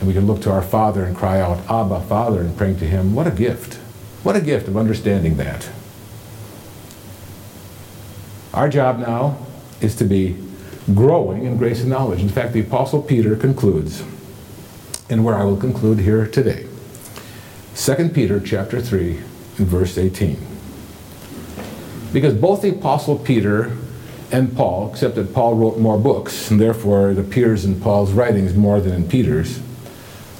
[0.00, 2.78] and And we can look to our Father and cry out, Abba, Father, and praying
[2.80, 3.14] to Him.
[3.14, 3.76] What a gift.
[4.22, 5.70] What a gift of understanding that.
[8.52, 9.38] Our job now
[9.80, 10.36] is to be
[10.92, 12.20] growing in grace and knowledge.
[12.20, 14.04] In fact, the Apostle Peter concludes,
[15.08, 16.66] and where I will conclude here today.
[17.76, 19.16] 2 Peter chapter 3
[19.58, 20.38] and verse 18.
[22.12, 23.76] Because both the Apostle Peter
[24.30, 28.54] and Paul, except that Paul wrote more books, and therefore it appears in Paul's writings
[28.54, 29.60] more than in Peter's,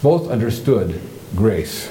[0.03, 1.01] both understood
[1.35, 1.91] grace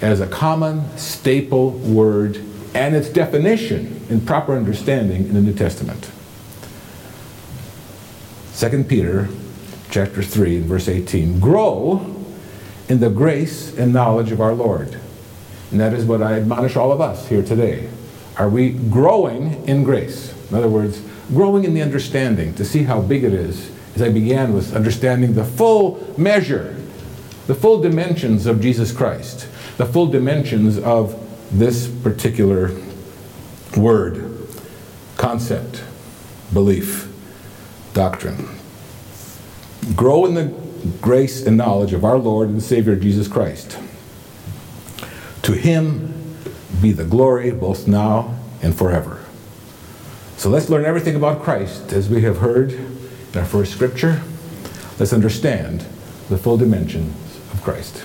[0.00, 2.38] as a common staple word
[2.74, 6.10] and its definition in proper understanding in the New Testament.
[8.56, 9.28] 2 Peter
[9.90, 11.40] chapter 3 and verse 18.
[11.40, 12.21] Grow
[12.92, 15.00] in the grace and knowledge of our Lord.
[15.70, 17.88] And that is what I admonish all of us here today.
[18.36, 20.34] Are we growing in grace?
[20.50, 24.10] In other words, growing in the understanding to see how big it is, as I
[24.10, 26.76] began with understanding the full measure,
[27.46, 31.18] the full dimensions of Jesus Christ, the full dimensions of
[31.50, 32.78] this particular
[33.74, 34.36] word,
[35.16, 35.82] concept,
[36.52, 37.10] belief,
[37.94, 38.50] doctrine.
[39.96, 40.61] Grow in the
[41.00, 43.78] grace and knowledge of our Lord and Savior Jesus Christ.
[45.42, 46.36] To him
[46.80, 49.24] be the glory both now and forever.
[50.36, 54.22] So let's learn everything about Christ as we have heard in our first scripture.
[54.98, 55.86] Let's understand
[56.28, 57.14] the full dimensions
[57.52, 58.04] of Christ.